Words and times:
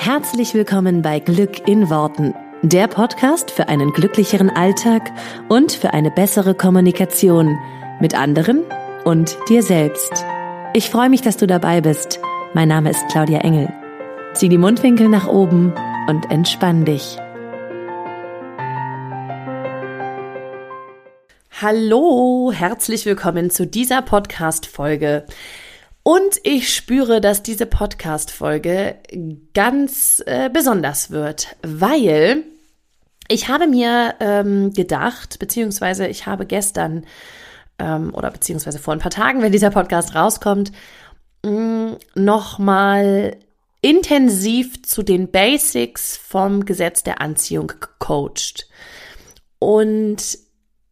Herzlich 0.00 0.54
willkommen 0.54 1.02
bei 1.02 1.18
Glück 1.18 1.66
in 1.66 1.90
Worten, 1.90 2.32
der 2.62 2.86
Podcast 2.86 3.50
für 3.50 3.68
einen 3.68 3.92
glücklicheren 3.92 4.48
Alltag 4.48 5.10
und 5.48 5.72
für 5.72 5.92
eine 5.92 6.12
bessere 6.12 6.54
Kommunikation 6.54 7.58
mit 8.00 8.14
anderen 8.14 8.62
und 9.04 9.36
dir 9.48 9.60
selbst. 9.64 10.24
Ich 10.72 10.88
freue 10.88 11.10
mich, 11.10 11.22
dass 11.22 11.36
du 11.36 11.48
dabei 11.48 11.80
bist. 11.80 12.20
Mein 12.54 12.68
Name 12.68 12.90
ist 12.90 13.08
Claudia 13.10 13.40
Engel. 13.40 13.72
Zieh 14.34 14.48
die 14.48 14.56
Mundwinkel 14.56 15.08
nach 15.08 15.26
oben 15.26 15.74
und 16.06 16.30
entspann 16.30 16.84
dich. 16.84 17.18
Hallo, 21.60 22.52
herzlich 22.54 23.04
willkommen 23.04 23.50
zu 23.50 23.66
dieser 23.66 24.00
Podcast-Folge. 24.02 25.26
Und 26.08 26.40
ich 26.42 26.74
spüre, 26.74 27.20
dass 27.20 27.42
diese 27.42 27.66
Podcast-Folge 27.66 28.96
ganz 29.52 30.22
äh, 30.24 30.48
besonders 30.50 31.10
wird, 31.10 31.54
weil 31.60 32.44
ich 33.28 33.48
habe 33.48 33.66
mir 33.66 34.14
ähm, 34.18 34.72
gedacht, 34.72 35.38
beziehungsweise 35.38 36.06
ich 36.06 36.24
habe 36.24 36.46
gestern 36.46 37.04
ähm, 37.78 38.14
oder 38.14 38.30
beziehungsweise 38.30 38.78
vor 38.78 38.94
ein 38.94 39.00
paar 39.00 39.10
Tagen, 39.10 39.42
wenn 39.42 39.52
dieser 39.52 39.68
Podcast 39.68 40.14
rauskommt, 40.14 40.72
mm, 41.44 41.90
nochmal 42.14 43.36
intensiv 43.82 44.82
zu 44.84 45.02
den 45.02 45.30
Basics 45.30 46.16
vom 46.16 46.64
Gesetz 46.64 47.02
der 47.02 47.20
Anziehung 47.20 47.66
gecoacht. 47.66 48.66
Und 49.58 50.38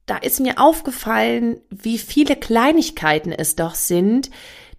da 0.04 0.18
ist 0.18 0.40
mir 0.40 0.60
aufgefallen, 0.60 1.62
wie 1.70 1.96
viele 1.96 2.36
Kleinigkeiten 2.36 3.32
es 3.32 3.56
doch 3.56 3.74
sind, 3.74 4.28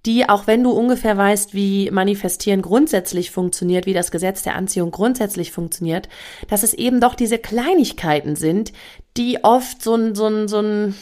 die, 0.07 0.27
auch 0.27 0.47
wenn 0.47 0.63
du 0.63 0.71
ungefähr 0.71 1.17
weißt, 1.17 1.53
wie 1.53 1.91
Manifestieren 1.91 2.61
grundsätzlich 2.61 3.29
funktioniert, 3.29 3.85
wie 3.85 3.93
das 3.93 4.09
Gesetz 4.09 4.41
der 4.41 4.55
Anziehung 4.55 4.89
grundsätzlich 4.89 5.51
funktioniert, 5.51 6.07
dass 6.47 6.63
es 6.63 6.73
eben 6.73 7.01
doch 7.01 7.13
diese 7.13 7.37
Kleinigkeiten 7.37 8.35
sind, 8.35 8.71
die 9.17 9.43
oft 9.43 9.83
so 9.83 9.95
ein, 9.95 10.15
so 10.15 10.27
ein, 10.27 10.47
so 10.47 10.61
ein, 10.61 10.95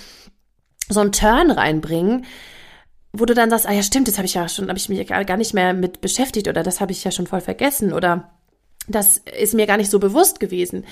so 0.90 1.00
ein 1.00 1.12
Turn 1.12 1.52
reinbringen, 1.52 2.26
wo 3.14 3.26
du 3.26 3.34
dann 3.34 3.50
sagst, 3.50 3.68
ah 3.68 3.72
ja, 3.72 3.84
stimmt, 3.84 4.08
das 4.08 4.18
habe 4.18 4.26
ich 4.26 4.34
ja 4.34 4.50
schon, 4.50 4.68
habe 4.68 4.78
ich 4.78 4.90
mich 4.90 5.08
gar 5.08 5.38
nicht 5.38 5.54
mehr 5.54 5.74
mit 5.74 6.02
beschäftigt 6.02 6.48
oder 6.48 6.64
das 6.64 6.82
habe 6.82 6.92
ich 6.92 7.04
ja 7.04 7.12
schon 7.12 7.28
voll 7.28 7.42
vergessen 7.42 7.94
oder 7.94 8.32
das 8.88 9.18
ist 9.18 9.54
mir 9.54 9.68
gar 9.68 9.78
nicht 9.78 9.92
so 9.92 10.00
bewusst 10.00 10.40
gewesen. 10.40 10.84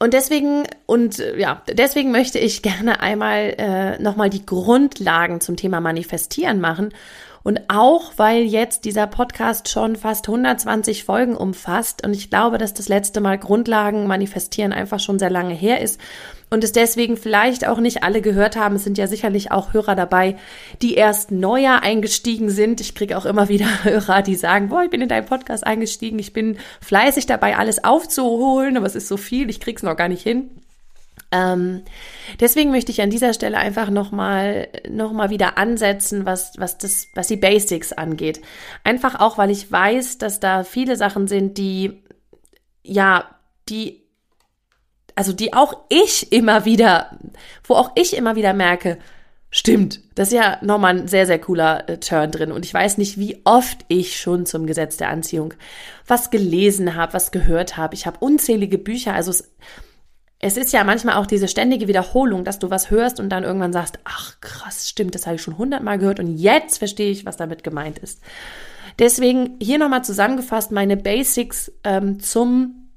Und 0.00 0.12
deswegen, 0.12 0.64
und 0.86 1.22
ja, 1.36 1.62
deswegen 1.72 2.10
möchte 2.10 2.38
ich 2.38 2.62
gerne 2.62 3.00
einmal 3.00 3.54
äh, 3.58 4.02
nochmal 4.02 4.28
die 4.28 4.44
Grundlagen 4.44 5.40
zum 5.40 5.56
Thema 5.56 5.80
Manifestieren 5.80 6.60
machen. 6.60 6.92
Und 7.44 7.60
auch, 7.68 8.14
weil 8.16 8.42
jetzt 8.42 8.86
dieser 8.86 9.06
Podcast 9.06 9.68
schon 9.68 9.96
fast 9.96 10.26
120 10.26 11.04
Folgen 11.04 11.36
umfasst 11.36 12.02
und 12.02 12.14
ich 12.14 12.30
glaube, 12.30 12.56
dass 12.56 12.72
das 12.72 12.88
letzte 12.88 13.20
Mal 13.20 13.38
Grundlagen 13.38 14.06
manifestieren 14.06 14.72
einfach 14.72 14.98
schon 14.98 15.18
sehr 15.18 15.28
lange 15.28 15.52
her 15.52 15.82
ist 15.82 16.00
und 16.48 16.64
es 16.64 16.72
deswegen 16.72 17.18
vielleicht 17.18 17.66
auch 17.66 17.80
nicht 17.80 18.02
alle 18.02 18.22
gehört 18.22 18.56
haben. 18.56 18.76
Es 18.76 18.84
sind 18.84 18.96
ja 18.96 19.06
sicherlich 19.06 19.52
auch 19.52 19.74
Hörer 19.74 19.94
dabei, 19.94 20.36
die 20.80 20.94
erst 20.94 21.32
neuer 21.32 21.82
eingestiegen 21.82 22.48
sind. 22.48 22.80
Ich 22.80 22.94
kriege 22.94 23.18
auch 23.18 23.26
immer 23.26 23.50
wieder 23.50 23.66
Hörer, 23.84 24.22
die 24.22 24.36
sagen, 24.36 24.70
boah, 24.70 24.82
ich 24.82 24.90
bin 24.90 25.02
in 25.02 25.08
deinen 25.10 25.26
Podcast 25.26 25.66
eingestiegen, 25.66 26.18
ich 26.18 26.32
bin 26.32 26.56
fleißig 26.80 27.26
dabei, 27.26 27.58
alles 27.58 27.84
aufzuholen, 27.84 28.78
aber 28.78 28.86
es 28.86 28.94
ist 28.94 29.08
so 29.08 29.18
viel, 29.18 29.50
ich 29.50 29.60
krieg's 29.60 29.82
noch 29.82 29.96
gar 29.96 30.08
nicht 30.08 30.22
hin. 30.22 30.48
Ähm, 31.34 31.82
deswegen 32.38 32.70
möchte 32.70 32.92
ich 32.92 33.02
an 33.02 33.10
dieser 33.10 33.34
Stelle 33.34 33.58
einfach 33.58 33.90
nochmal 33.90 34.68
noch 34.88 35.12
mal 35.12 35.30
wieder 35.30 35.58
ansetzen, 35.58 36.24
was, 36.24 36.52
was, 36.58 36.78
das, 36.78 37.08
was 37.14 37.26
die 37.26 37.36
Basics 37.36 37.92
angeht. 37.92 38.40
Einfach 38.84 39.18
auch, 39.20 39.36
weil 39.36 39.50
ich 39.50 39.70
weiß, 39.70 40.18
dass 40.18 40.38
da 40.38 40.62
viele 40.62 40.96
Sachen 40.96 41.26
sind, 41.26 41.58
die, 41.58 42.04
ja, 42.84 43.28
die 43.68 44.04
also 45.16 45.32
die 45.32 45.54
auch 45.54 45.84
ich 45.88 46.32
immer 46.32 46.64
wieder, 46.64 47.18
wo 47.64 47.74
auch 47.74 47.92
ich 47.94 48.16
immer 48.16 48.36
wieder 48.36 48.52
merke, 48.52 48.98
stimmt, 49.50 50.00
das 50.16 50.28
ist 50.28 50.34
ja 50.34 50.58
nochmal 50.62 50.98
ein 50.98 51.08
sehr, 51.08 51.26
sehr 51.26 51.38
cooler 51.38 51.88
äh, 51.88 51.98
Turn 51.98 52.32
drin. 52.32 52.50
Und 52.50 52.64
ich 52.64 52.74
weiß 52.74 52.98
nicht, 52.98 53.18
wie 53.18 53.40
oft 53.44 53.84
ich 53.86 54.20
schon 54.20 54.46
zum 54.46 54.66
Gesetz 54.66 54.96
der 54.96 55.10
Anziehung 55.10 55.54
was 56.06 56.30
gelesen 56.30 56.96
habe, 56.96 57.12
was 57.12 57.30
gehört 57.30 57.76
habe. 57.76 57.94
Ich 57.94 58.06
habe 58.06 58.18
unzählige 58.18 58.78
Bücher, 58.78 59.14
also 59.14 59.30
es, 59.30 59.54
es 60.44 60.58
ist 60.58 60.74
ja 60.74 60.84
manchmal 60.84 61.14
auch 61.14 61.24
diese 61.24 61.48
ständige 61.48 61.88
Wiederholung, 61.88 62.44
dass 62.44 62.58
du 62.58 62.68
was 62.68 62.90
hörst 62.90 63.18
und 63.18 63.30
dann 63.30 63.44
irgendwann 63.44 63.72
sagst, 63.72 63.98
ach 64.04 64.38
krass, 64.42 64.90
stimmt, 64.90 65.14
das 65.14 65.24
habe 65.24 65.36
ich 65.36 65.42
schon 65.42 65.56
hundertmal 65.56 65.96
gehört 65.96 66.20
und 66.20 66.36
jetzt 66.36 66.76
verstehe 66.76 67.10
ich, 67.10 67.24
was 67.24 67.38
damit 67.38 67.64
gemeint 67.64 67.98
ist. 67.98 68.20
Deswegen 68.98 69.56
hier 69.58 69.78
nochmal 69.78 70.04
zusammengefasst 70.04 70.70
meine 70.70 70.98
Basics 70.98 71.72
ähm, 71.82 72.20
zum 72.20 72.90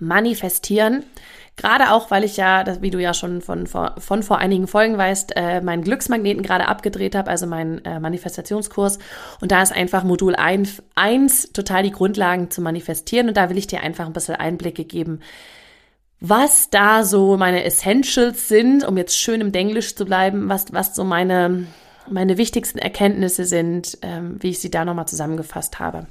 manifestieren. 0.00 1.04
Gerade 1.54 1.92
auch, 1.92 2.10
weil 2.10 2.24
ich 2.24 2.36
ja, 2.36 2.64
das, 2.64 2.82
wie 2.82 2.90
du 2.90 3.00
ja 3.00 3.14
schon 3.14 3.42
von, 3.42 3.68
von, 3.68 4.22
vor 4.24 4.38
einigen 4.38 4.66
Folgen 4.66 4.98
weißt, 4.98 5.36
äh, 5.36 5.60
meinen 5.60 5.84
Glücksmagneten 5.84 6.42
gerade 6.42 6.66
abgedreht 6.66 7.14
habe, 7.14 7.30
also 7.30 7.46
meinen 7.46 7.82
äh, 7.84 8.00
Manifestationskurs. 8.00 8.98
Und 9.40 9.52
da 9.52 9.62
ist 9.62 9.72
einfach 9.72 10.02
Modul 10.02 10.34
1, 10.34 10.82
1 10.96 11.52
total 11.52 11.84
die 11.84 11.92
Grundlagen 11.92 12.50
zu 12.50 12.60
manifestieren. 12.60 13.28
Und 13.28 13.36
da 13.36 13.50
will 13.50 13.56
ich 13.56 13.68
dir 13.68 13.82
einfach 13.82 14.06
ein 14.06 14.12
bisschen 14.12 14.34
Einblicke 14.34 14.84
geben, 14.84 15.20
was 16.20 16.70
da 16.70 17.04
so 17.04 17.36
meine 17.36 17.64
Essentials 17.64 18.48
sind, 18.48 18.84
um 18.84 18.96
jetzt 18.96 19.18
schön 19.18 19.40
im 19.40 19.52
Denglisch 19.52 19.94
zu 19.94 20.04
bleiben, 20.04 20.48
was, 20.48 20.72
was 20.72 20.94
so 20.94 21.04
meine, 21.04 21.66
meine 22.08 22.38
wichtigsten 22.38 22.78
Erkenntnisse 22.78 23.44
sind, 23.44 23.98
ähm, 24.02 24.36
wie 24.40 24.50
ich 24.50 24.60
sie 24.60 24.70
da 24.70 24.84
nochmal 24.84 25.08
zusammengefasst 25.08 25.78
habe. 25.78 26.06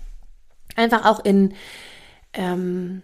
Einfach 0.75 1.05
auch 1.05 1.23
in, 1.23 1.53
ähm, 2.33 3.01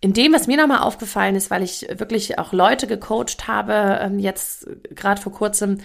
in 0.00 0.12
dem, 0.12 0.32
was 0.32 0.46
mir 0.46 0.56
nochmal 0.56 0.80
aufgefallen 0.80 1.36
ist, 1.36 1.50
weil 1.50 1.62
ich 1.62 1.86
wirklich 1.88 2.38
auch 2.38 2.52
Leute 2.52 2.86
gecoacht 2.86 3.46
habe, 3.46 4.00
ähm, 4.02 4.18
jetzt 4.18 4.66
gerade 4.90 5.20
vor 5.20 5.32
kurzem, 5.32 5.78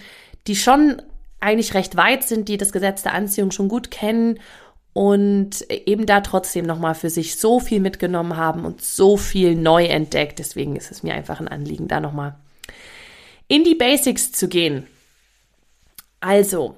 die 0.46 0.56
schon 0.56 1.00
eigentlich 1.40 1.74
recht 1.74 1.96
weit 1.96 2.24
sind, 2.24 2.48
die 2.48 2.56
das 2.56 2.72
Gesetz 2.72 3.02
der 3.02 3.12
Anziehung 3.12 3.50
schon 3.50 3.68
gut 3.68 3.90
kennen 3.90 4.40
und 4.94 5.68
eben 5.70 6.06
da 6.06 6.20
trotzdem 6.20 6.64
nochmal 6.64 6.94
für 6.94 7.10
sich 7.10 7.36
so 7.36 7.60
viel 7.60 7.80
mitgenommen 7.80 8.36
haben 8.36 8.64
und 8.64 8.80
so 8.80 9.16
viel 9.16 9.56
neu 9.56 9.84
entdeckt. 9.84 10.38
Deswegen 10.38 10.76
ist 10.76 10.90
es 10.90 11.02
mir 11.02 11.14
einfach 11.14 11.40
ein 11.40 11.48
Anliegen, 11.48 11.88
da 11.88 12.00
nochmal 12.00 12.36
in 13.48 13.64
die 13.64 13.74
Basics 13.74 14.32
zu 14.32 14.48
gehen. 14.48 14.86
Also, 16.20 16.76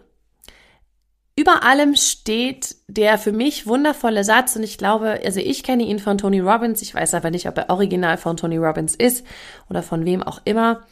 über 1.39 1.63
allem 1.63 1.95
steht 1.95 2.77
der 2.89 3.19
für 3.19 3.33
mich 3.33 3.67
wundervolle 3.67 4.25
Satz 4.25 4.57
und 4.57 4.63
ich 4.63 4.79
glaube, 4.79 5.21
also 5.23 5.39
ich 5.39 5.63
kenne 5.63 5.85
ihn 5.85 5.99
von 5.99 6.17
Tony 6.17 6.41
Robbins, 6.41 6.81
ich 6.81 6.95
weiß 6.95 7.13
aber 7.13 7.31
nicht, 7.31 7.47
ob 7.47 7.59
er 7.59 7.69
original 7.69 8.17
von 8.17 8.39
Tony 8.39 8.57
Robbins 8.57 8.95
ist 8.95 9.27
oder 9.69 9.83
von 9.83 10.07
wem 10.07 10.23
auch 10.23 10.41
immer. 10.47 10.87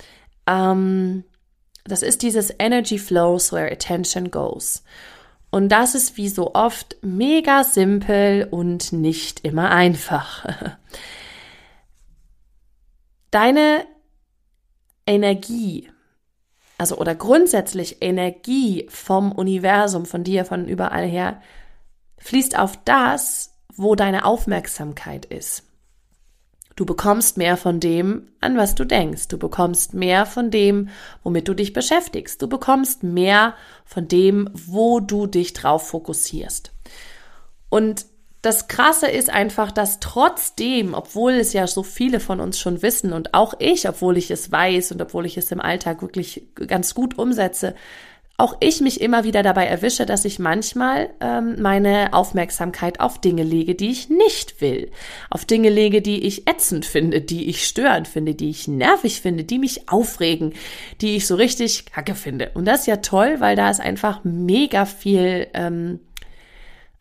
Ähm, 0.47 1.25
das 1.85 2.03
ist 2.03 2.21
dieses 2.23 2.55
Energy 2.59 2.99
flows 2.99 3.51
where 3.53 3.73
attention 3.73 4.31
goes. 4.31 4.85
Und 5.55 5.69
das 5.69 5.95
ist 5.95 6.17
wie 6.17 6.29
so 6.29 6.55
oft 6.55 6.97
mega 7.03 7.63
simpel 7.63 8.49
und 8.51 8.93
nicht 8.93 9.45
immer 9.45 9.71
einfach. 9.71 10.47
Deine 13.31 13.85
Energie 15.07 15.89
also 16.77 16.99
oder 16.99 17.15
grundsätzlich 17.15 18.03
Energie 18.03 18.87
vom 18.89 19.31
Universum, 19.33 20.07
von 20.07 20.25
dir, 20.25 20.45
von 20.45 20.67
überall 20.67 21.07
her, 21.07 21.41
fließt 22.19 22.59
auf 22.59 22.77
das, 22.85 23.55
wo 23.77 23.95
deine 23.95 24.25
Aufmerksamkeit 24.25 25.25
ist. 25.25 25.63
Du 26.77 26.85
bekommst 26.85 27.37
mehr 27.37 27.57
von 27.57 27.79
dem, 27.79 28.29
an 28.41 28.57
was 28.57 28.75
du 28.75 28.85
denkst. 28.85 29.29
Du 29.29 29.39
bekommst 29.39 29.95
mehr 29.95 30.27
von 30.27 30.51
dem, 30.51 30.89
womit 31.23 31.47
du 31.47 31.55
dich 31.55 31.73
beschäftigst. 31.73 32.43
Du 32.43 32.49
bekommst 32.49 33.03
mehr 33.03 33.55
von 33.85 34.09
dem, 34.09 34.51
wo 34.53 34.99
du 34.99 35.27
dich 35.27 35.53
drauf 35.53 35.89
fokussierst. 35.89 36.73
Und 37.69 38.07
das 38.43 38.69
Krasse 38.69 39.09
ist 39.09 39.31
einfach, 39.31 39.73
dass 39.73 40.01
trotzdem, 40.01 40.93
obwohl 40.93 41.33
es 41.33 41.55
ja 41.55 41.67
so 41.67 41.83
viele 41.83 42.21
von 42.21 42.41
uns 42.41 42.59
schon 42.59 42.83
wissen 42.83 43.15
und 43.15 43.33
auch 43.33 43.55
ich, 43.59 43.89
obwohl 43.89 44.19
ich 44.19 44.31
es 44.31 44.53
weiß 44.53 44.93
und 44.93 45.01
obwohl 45.01 45.25
ich 45.25 45.39
es 45.39 45.51
im 45.51 45.61
Alltag 45.61 46.03
wirklich 46.03 46.49
ganz 46.55 46.95
gut 46.95 47.17
umsetze, 47.17 47.75
auch 48.37 48.57
ich 48.59 48.81
mich 48.81 49.01
immer 49.01 49.23
wieder 49.23 49.45
dabei 49.45 49.67
erwische, 49.67 50.07
dass 50.07 50.25
ich 50.25 50.41
manchmal 50.41 51.11
ähm, 51.21 51.63
meine 51.63 52.13
Aufmerksamkeit 52.13 52.99
auf 52.99 53.21
Dinge 53.21 53.45
lege, 53.45 53.77
die 53.77 53.91
ich 53.91 54.09
nicht 54.09 54.61
will. 54.61 54.91
Auf 55.31 55.45
Dinge 55.45 55.71
lege, 55.71 56.03
die 56.03 56.27
ich 56.27 56.49
ätzend 56.49 56.85
finde, 56.85 57.21
die 57.21 57.49
ich 57.49 57.65
störend 57.65 58.09
finde, 58.09 58.35
die 58.35 58.51
ich 58.51 58.67
nervig 58.67 59.21
finde, 59.21 59.45
die 59.45 59.61
mich 59.61 59.89
aufregen, 59.89 60.53
die 61.01 61.15
ich 61.15 61.29
so 61.29 61.37
richtig 61.37 61.87
kacke 61.87 62.17
finde. 62.17 62.51
Und 62.55 62.65
das 62.65 62.81
ist 62.81 62.87
ja 62.87 62.97
toll, 62.97 63.37
weil 63.39 63.55
da 63.55 63.71
ist 63.71 63.81
einfach 63.81 64.25
mega 64.25 64.85
viel 64.85 65.47
ähm, 65.55 66.01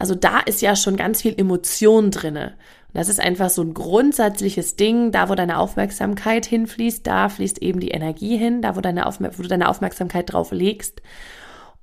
also 0.03 0.15
da 0.15 0.39
ist 0.39 0.61
ja 0.61 0.75
schon 0.75 0.97
ganz 0.97 1.21
viel 1.21 1.33
Emotion 1.39 2.11
drinne. 2.11 2.57
Das 2.93 3.09
ist 3.09 3.19
einfach 3.19 3.49
so 3.49 3.61
ein 3.63 3.73
grundsätzliches 3.73 4.75
Ding. 4.75 5.11
Da, 5.11 5.29
wo 5.29 5.35
deine 5.35 5.57
Aufmerksamkeit 5.57 6.45
hinfließt, 6.45 7.05
da 7.05 7.29
fließt 7.29 7.61
eben 7.61 7.79
die 7.79 7.91
Energie 7.91 8.37
hin. 8.37 8.61
Da, 8.61 8.75
wo, 8.75 8.81
deine 8.81 9.05
wo 9.05 9.41
du 9.41 9.47
deine 9.47 9.69
Aufmerksamkeit 9.69 10.31
drauf 10.31 10.51
legst. 10.51 11.01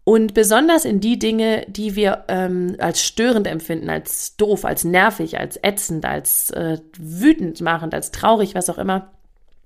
Und 0.05 0.35
besonders 0.35 0.85
in 0.85 1.01
die 1.01 1.19
Dinge, 1.19 1.67
die 1.69 1.95
wir 1.95 2.25
ähm, 2.29 2.77
als 2.79 3.03
störend 3.03 3.47
empfinden, 3.47 3.91
als 3.91 4.37
doof, 4.37 4.65
als 4.65 4.85
nervig, 4.85 5.39
als 5.39 5.59
ätzend, 5.63 6.05
als 6.05 6.51
äh, 6.51 6.79
wütend 6.99 7.61
machend, 7.61 7.95
als 7.95 8.11
traurig, 8.11 8.55
was 8.55 8.71
auch 8.71 8.79
immer. 8.79 9.11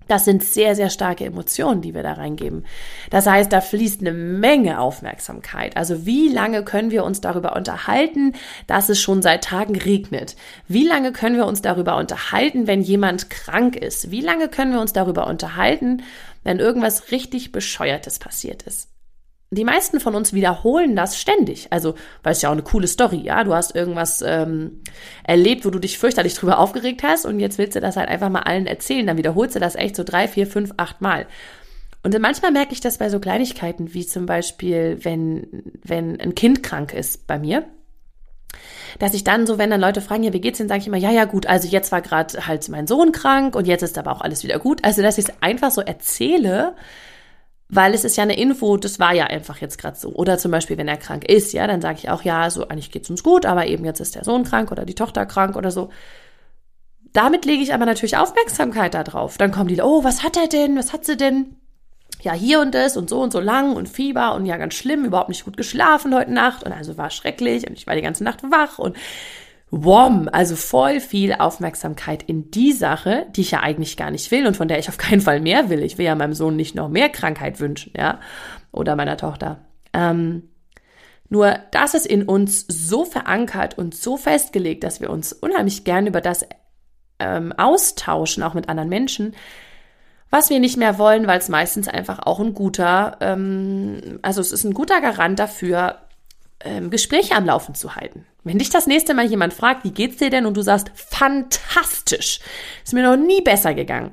Das 0.09 0.25
sind 0.25 0.45
sehr, 0.45 0.75
sehr 0.75 0.91
starke 0.91 1.25
Emotionen, 1.25 1.81
die 1.81 1.95
wir 1.95 2.03
da 2.03 2.13
reingeben. 2.13 2.65
Das 3.11 3.27
heißt, 3.27 3.53
da 3.53 3.61
fließt 3.61 4.01
eine 4.01 4.13
Menge 4.13 4.81
Aufmerksamkeit. 4.81 5.77
Also 5.77 6.07
wie 6.07 6.29
lange 6.29 6.63
können 6.65 6.91
wir 6.91 7.05
uns 7.05 7.21
darüber 7.21 7.57
unterhalten, 7.57 8.35
dass 8.67 8.89
es 8.89 9.01
schon 9.01 9.23
seit 9.23 9.45
Tagen 9.45 9.77
regnet? 9.77 10.37
Wie 10.69 10.87
lange 10.87 11.13
können 11.13 11.37
wir 11.37 11.47
uns 11.47 11.63
darüber 11.63 11.97
unterhalten, 11.97 12.67
wenn 12.67 12.83
jemand 12.83 13.31
krank 13.31 13.77
ist? 13.77 14.11
Wie 14.11 14.21
lange 14.21 14.49
können 14.49 14.73
wir 14.73 14.81
uns 14.81 14.93
darüber 14.93 15.27
unterhalten, 15.27 16.03
wenn 16.43 16.59
irgendwas 16.59 17.11
richtig 17.11 17.53
Bescheuertes 17.53 18.19
passiert 18.19 18.63
ist? 18.63 18.94
Die 19.55 19.65
meisten 19.65 20.01
von 20.01 20.15
uns 20.15 20.33
wiederholen 20.33 20.97
das 20.97 21.19
ständig. 21.19 21.69
Also, 21.71 21.95
weil 22.23 22.33
es 22.33 22.43
ja 22.43 22.49
auch 22.49 22.53
eine 22.55 22.63
coole 22.63 22.87
Story, 22.87 23.19
ja. 23.19 23.45
Du 23.45 23.55
hast 23.55 23.75
irgendwas 23.75 24.23
ähm, 24.23 24.81
erlebt, 25.25 25.65
wo 25.65 25.71
du 25.71 25.79
dich 25.79 25.99
fürchterlich 25.99 26.35
drüber 26.35 26.59
aufgeregt 26.59 27.03
hast 27.03 27.27
und 27.27 27.41
jetzt 27.41 27.59
willst 27.59 27.77
du 27.77 27.81
das 27.81 27.97
halt 27.97 28.09
einfach 28.09 28.31
mal 28.31 28.43
allen 28.43 28.67
erzählen. 28.67 29.07
Dann 29.07 29.17
wiederholst 29.17 29.57
du 29.57 29.61
das 29.61 29.75
echt 29.75 29.97
so 29.97 30.05
drei, 30.05 30.29
vier, 30.29 30.47
fünf, 30.47 30.73
acht 30.77 31.01
Mal. 31.01 31.27
Und 32.03 32.19
manchmal 32.21 32.53
merke 32.53 32.75
ich 32.75 32.81
das 32.81 32.99
bei 32.99 33.09
so 33.09 33.19
Kleinigkeiten, 33.19 33.95
wie 33.95 34.07
zum 34.07 34.27
Beispiel, 34.27 34.99
wenn, 35.03 35.73
wenn 35.83 36.21
ein 36.21 36.35
Kind 36.35 36.63
krank 36.63 36.93
ist 36.93 37.27
bei 37.27 37.39
mir, 37.39 37.65
dass 38.99 39.15
ich 39.15 39.25
dann 39.25 39.47
so, 39.47 39.59
wenn 39.59 39.71
dann 39.71 39.81
Leute 39.81 40.01
fragen, 40.01 40.23
ja, 40.23 40.33
wie 40.33 40.41
geht's 40.41 40.59
denn, 40.59 40.69
sage 40.69 40.81
ich 40.81 40.87
immer, 40.87 40.99
ja, 40.99 41.11
ja, 41.11 41.25
gut, 41.25 41.47
also 41.47 41.67
jetzt 41.67 41.93
war 41.93 42.03
gerade 42.03 42.47
halt 42.47 42.69
mein 42.69 42.87
Sohn 42.87 43.13
krank 43.13 43.57
und 43.57 43.67
jetzt 43.67 43.83
ist 43.83 43.99
aber 43.99 44.13
auch 44.13 44.21
alles 44.21 44.45
wieder 44.45 44.59
gut. 44.59 44.85
Also, 44.85 45.03
dass 45.03 45.19
ich 45.19 45.27
es 45.29 45.35
einfach 45.41 45.71
so 45.71 45.81
erzähle, 45.81 46.75
weil 47.75 47.95
es 47.95 48.05
ist 48.05 48.17
ja 48.17 48.23
eine 48.23 48.37
Info, 48.39 48.77
das 48.77 48.99
war 48.99 49.15
ja 49.15 49.25
einfach 49.25 49.59
jetzt 49.59 49.79
gerade 49.79 49.99
so. 49.99 50.11
Oder 50.11 50.39
zum 50.39 50.51
Beispiel, 50.51 50.79
wenn 50.79 50.89
er 50.89 50.97
krank 50.97 51.25
ist, 51.29 51.53
ja, 51.53 51.67
dann 51.67 51.81
sage 51.81 51.99
ich 51.99 52.11
auch, 52.11 52.23
ja, 52.23 52.49
so 52.51 52.69
eigentlich 52.69 52.91
geht's 52.91 53.11
uns 53.11 53.23
gut, 53.23 53.47
aber 53.47 53.67
eben 53.67 53.85
jetzt 53.85 54.01
ist 54.01 54.15
der 54.15 54.25
Sohn 54.25 54.45
krank 54.45 54.71
oder 54.71 54.85
die 54.85 54.95
Tochter 54.95 55.27
krank 55.27 55.57
oder 55.57 55.71
so. 55.71 55.91
Damit 57.13 57.45
lege 57.45 57.63
ich 57.63 57.75
aber 57.75 57.87
natürlich 57.87 58.17
Aufmerksamkeit 58.17 58.95
darauf. 58.95 59.39
Dann 59.39 59.53
kommen 59.53 59.69
die, 59.69 59.81
oh, 59.81 60.05
was 60.05 60.23
hat 60.23 60.37
er 60.37 60.49
denn? 60.49 60.77
Was 60.77 60.93
hat 60.93 61.05
sie 61.05 61.17
denn? 61.17 61.57
Ja, 62.23 62.33
hier 62.33 62.61
und 62.61 62.75
das 62.75 62.97
und 62.97 63.11
so 63.11 63.21
und 63.21 63.33
so 63.33 63.41
lang 63.41 63.75
und 63.77 63.89
Fieber 63.89 64.35
und 64.35 64.47
ja, 64.47 64.57
ganz 64.57 64.75
schlimm, 64.75 65.05
überhaupt 65.05 65.29
nicht 65.29 65.45
gut 65.45 65.57
geschlafen 65.57 66.15
heute 66.15 66.33
Nacht 66.33 66.65
und 66.65 66.73
also 66.73 66.97
war 66.97 67.11
schrecklich 67.11 67.69
und 67.69 67.75
ich 67.75 67.87
war 67.87 67.95
die 67.95 68.03
ganze 68.03 68.25
Nacht 68.25 68.43
wach 68.51 68.79
und 68.79 68.97
Wom, 69.77 70.29
also 70.31 70.55
voll 70.55 71.01
viel 71.01 71.33
Aufmerksamkeit 71.33 72.23
in 72.23 72.51
die 72.53 72.73
Sache, 72.73 73.27
die 73.35 73.41
ich 73.41 73.51
ja 73.51 73.61
eigentlich 73.61 73.97
gar 73.97 74.13
nicht 74.13 74.31
will 74.31 74.47
und 74.47 74.57
von 74.57 74.69
der 74.69 74.79
ich 74.79 74.89
auf 74.89 74.99
keinen 74.99 75.21
Fall 75.21 75.41
mehr 75.41 75.69
will. 75.69 75.83
Ich 75.83 75.99
will 75.99 76.07
ja 76.07 76.15
meinem 76.15 76.33
Sohn 76.33 76.55
nicht 76.55 76.77
noch 76.77 76.89
mehr 76.89 77.09
Krankheit 77.09 77.59
wünschen, 77.59 77.93
ja, 77.97 78.21
oder 78.71 78.95
meiner 78.95 79.17
Tochter. 79.17 79.65
Ähm, 79.93 80.45
nur 81.29 81.59
das 81.73 81.95
ist 81.95 82.07
in 82.07 82.23
uns 82.23 82.65
so 82.69 83.05
verankert 83.05 83.77
und 83.77 83.97
so 83.97 84.17
festgelegt, 84.17 84.85
dass 84.85 85.01
wir 85.01 85.11
uns 85.11 85.33
unheimlich 85.33 85.83
gern 85.83 86.07
über 86.07 86.21
das 86.21 86.47
ähm, 87.19 87.53
austauschen, 87.57 88.45
auch 88.45 88.55
mit 88.55 88.69
anderen 88.69 88.89
Menschen, 88.89 89.35
was 90.31 90.51
wir 90.51 90.61
nicht 90.61 90.77
mehr 90.77 90.99
wollen, 90.99 91.27
weil 91.27 91.39
es 91.39 91.49
meistens 91.49 91.89
einfach 91.89 92.21
auch 92.21 92.39
ein 92.39 92.55
guter, 92.55 93.17
ähm, 93.21 94.21
also 94.23 94.41
es 94.41 94.53
ist 94.53 94.63
ein 94.63 94.75
guter 94.75 95.01
Garant 95.01 95.41
dafür, 95.41 95.97
ähm, 96.65 96.91
Gespräche 96.91 97.35
am 97.35 97.47
Laufen 97.47 97.75
zu 97.75 97.97
halten. 97.97 98.27
Wenn 98.43 98.59
dich 98.59 98.71
das 98.71 98.87
nächste 98.87 99.15
Mal 99.15 99.27
jemand 99.27 99.55
fragt, 99.55 99.85
wie 99.85 99.91
geht's 99.91 100.17
dir 100.17 100.31
denn 100.31 100.47
und 100.47 100.57
du 100.57 100.63
sagst, 100.63 100.91
fantastisch, 100.95 102.41
ist 102.85 102.93
mir 102.93 103.03
noch 103.03 103.17
nie 103.17 103.41
besser 103.41 103.75
gegangen, 103.75 104.13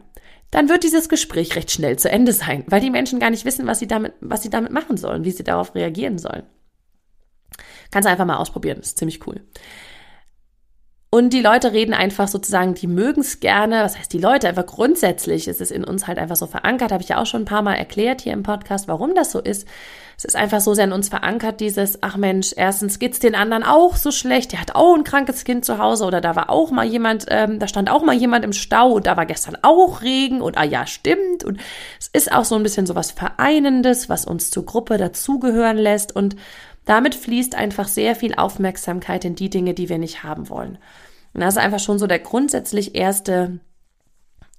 dann 0.52 0.70
wird 0.70 0.84
dieses 0.84 1.10
Gespräch 1.10 1.56
recht 1.56 1.72
schnell 1.72 1.98
zu 1.98 2.10
Ende 2.10 2.34
sein, 2.34 2.64
weil 2.68 2.82
die 2.82 2.90
Menschen 2.90 3.20
gar 3.20 3.30
nicht 3.30 3.46
wissen, 3.46 3.68
was 3.68 3.80
sie 3.80 3.88
damit, 3.88 4.14
was 4.20 4.44
sie 4.44 4.50
damit 4.50 4.72
machen 4.72 4.98
sollen, 4.98 5.24
wie 5.24 5.32
sie 5.32 5.44
darauf 5.44 5.76
reagieren 5.76 6.18
sollen. 6.18 6.44
Kannst 7.90 8.08
einfach 8.08 8.26
mal 8.26 8.38
ausprobieren, 8.38 8.80
ist 8.80 8.98
ziemlich 8.98 9.26
cool. 9.28 9.42
Und 11.14 11.34
die 11.34 11.42
Leute 11.42 11.74
reden 11.74 11.94
einfach 11.94 12.30
sozusagen, 12.30 12.74
die 12.74 12.88
mögen 12.88 13.20
es 13.20 13.42
gerne. 13.42 13.84
Was 13.84 13.98
heißt 13.98 14.14
die 14.14 14.18
Leute? 14.18 14.48
Einfach 14.48 14.66
grundsätzlich 14.66 15.50
ist 15.50 15.60
es 15.60 15.70
in 15.70 15.84
uns 15.84 16.08
halt 16.08 16.18
einfach 16.18 16.38
so 16.38 16.48
verankert. 16.48 16.94
Habe 16.94 17.04
ich 17.04 17.10
ja 17.10 17.22
auch 17.22 17.26
schon 17.26 17.42
ein 17.42 17.46
paar 17.46 17.62
Mal 17.62 17.74
erklärt 17.74 18.22
hier 18.22 18.32
im 18.32 18.44
Podcast, 18.44 18.88
warum 18.88 19.14
das 19.14 19.32
so 19.34 19.40
ist. 19.40 19.68
Es 20.22 20.26
ist 20.26 20.36
einfach 20.36 20.62
so 20.62 20.76
sehr 20.76 20.86
in 20.86 20.92
uns 20.92 21.10
verankert, 21.10 21.62
dieses, 21.62 22.04
ach 22.04 22.16
Mensch, 22.16 22.54
erstens 22.56 23.00
geht's 23.00 23.18
den 23.18 23.34
anderen 23.34 23.64
auch 23.64 23.96
so 23.96 24.12
schlecht. 24.12 24.52
Der 24.52 24.62
hat 24.62 24.76
auch 24.76 24.94
ein 24.94 25.04
krankes 25.04 25.46
Kind 25.46 25.66
zu 25.66 25.80
Hause 25.80 26.06
oder 26.06 26.22
da 26.22 26.36
war 26.36 26.52
auch 26.52 26.70
mal 26.70 26.86
jemand, 26.86 27.26
ähm, 27.30 27.58
da 27.58 27.68
stand 27.68 27.90
auch 27.90 28.04
mal 28.04 28.14
jemand 28.14 28.46
im 28.46 28.54
Stau 28.54 28.92
und 28.92 29.08
da 29.08 29.18
war 29.18 29.26
gestern 29.26 29.58
auch 29.64 30.04
Regen 30.04 30.44
und 30.44 30.60
ah 30.60 30.64
ja, 30.64 30.86
stimmt. 30.86 31.44
Und 31.44 31.60
es 32.00 32.08
ist 32.14 32.32
auch 32.32 32.46
so 32.46 32.54
ein 32.54 32.62
bisschen 32.62 32.86
so 32.86 32.94
was 32.94 33.10
Vereinendes, 33.10 34.10
was 34.10 34.26
uns 34.26 34.52
zur 34.52 34.64
Gruppe 34.64 35.00
dazugehören 35.00 35.78
lässt 35.78 36.16
und 36.16 36.36
damit 36.86 37.16
fließt 37.16 37.56
einfach 37.56 37.88
sehr 37.88 38.16
viel 38.16 38.36
Aufmerksamkeit 38.36 39.26
in 39.26 39.34
die 39.34 39.50
Dinge, 39.50 39.74
die 39.74 39.90
wir 39.90 39.98
nicht 39.98 40.22
haben 40.22 40.50
wollen. 40.50 40.78
Und 41.34 41.42
das 41.42 41.56
ist 41.56 41.64
einfach 41.64 41.80
schon 41.80 41.98
so 41.98 42.06
der 42.06 42.20
grundsätzlich 42.20 42.94
erste, 42.94 43.60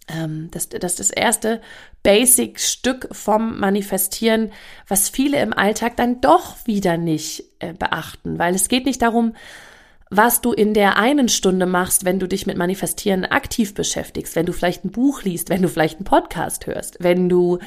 ähm, 0.08 0.48
das, 0.50 0.68
das, 0.68 0.96
das 0.96 1.10
erste 1.10 1.60
Basic-Stück 2.02 3.08
vom 3.12 3.58
Manifestieren, 3.58 4.50
was 4.88 5.08
viele 5.08 5.40
im 5.40 5.52
Alltag 5.52 5.96
dann 5.96 6.20
doch 6.20 6.66
wieder 6.66 6.96
nicht 6.96 7.44
äh, 7.60 7.72
beachten, 7.72 8.38
weil 8.38 8.54
es 8.54 8.68
geht 8.68 8.86
nicht 8.86 9.02
darum, 9.02 9.34
was 10.14 10.42
du 10.42 10.52
in 10.52 10.74
der 10.74 10.98
einen 10.98 11.28
Stunde 11.28 11.64
machst, 11.64 12.04
wenn 12.04 12.18
du 12.18 12.28
dich 12.28 12.46
mit 12.46 12.58
Manifestieren 12.58 13.24
aktiv 13.24 13.72
beschäftigst, 13.72 14.36
wenn 14.36 14.44
du 14.44 14.52
vielleicht 14.52 14.84
ein 14.84 14.90
Buch 14.90 15.22
liest, 15.22 15.48
wenn 15.48 15.62
du 15.62 15.68
vielleicht 15.68 15.96
einen 15.96 16.04
Podcast 16.04 16.66
hörst, 16.66 16.98
wenn 17.00 17.30
du 17.30 17.60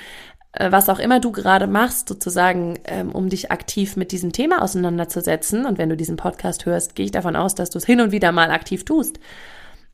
äh, 0.55 0.71
was 0.71 0.89
auch 0.89 0.99
immer 0.99 1.19
du 1.19 1.31
gerade 1.31 1.67
machst, 1.67 2.07
sozusagen, 2.07 2.79
ähm, 2.85 3.11
um 3.11 3.29
dich 3.29 3.51
aktiv 3.51 3.95
mit 3.95 4.11
diesem 4.11 4.31
Thema 4.31 4.61
auseinanderzusetzen. 4.61 5.65
Und 5.65 5.77
wenn 5.77 5.89
du 5.89 5.97
diesen 5.97 6.17
Podcast 6.17 6.65
hörst, 6.65 6.95
gehe 6.95 7.05
ich 7.05 7.11
davon 7.11 7.35
aus, 7.35 7.55
dass 7.55 7.69
du 7.69 7.77
es 7.77 7.85
hin 7.85 8.01
und 8.01 8.11
wieder 8.11 8.31
mal 8.31 8.51
aktiv 8.51 8.85
tust. 8.85 9.19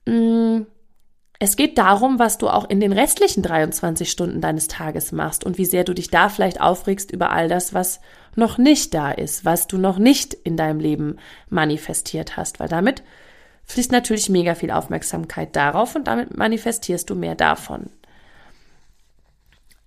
Mm, 0.06 0.62
es 1.44 1.56
geht 1.56 1.80
darum, 1.80 2.20
was 2.20 2.38
du 2.38 2.50
auch 2.50 2.70
in 2.70 2.80
den 2.80 2.94
restlichen 2.94 3.42
23 3.42 4.12
Stunden 4.12 4.42
deines 4.42 4.68
Tages 4.68 5.12
machst 5.12 5.44
und 5.44 5.58
wie 5.58 5.66
sehr 5.66 5.84
du 5.84 5.96
dich 5.96 6.12
da 6.12 6.30
vielleicht 6.30 6.62
aufregst 6.62 7.10
über 7.10 7.32
all 7.32 7.48
das, 7.48 7.74
was 7.74 8.00
noch 8.36 8.60
nicht 8.60 8.94
da 8.94 9.10
ist, 9.10 9.44
was 9.44 9.66
du 9.66 9.80
noch 9.80 9.98
nicht 9.98 10.36
in 10.36 10.56
deinem 10.56 10.80
Leben 10.80 11.18
manifestiert 11.50 12.38
hast, 12.38 12.60
weil 12.60 12.68
damit 12.68 13.02
fließt 13.64 13.92
natürlich 13.92 14.30
mega 14.30 14.54
viel 14.54 14.70
Aufmerksamkeit 14.70 15.56
darauf 15.56 15.96
und 15.96 16.06
damit 16.06 16.38
manifestierst 16.38 17.10
du 17.10 17.16
mehr 17.16 17.34
davon. 17.34 17.90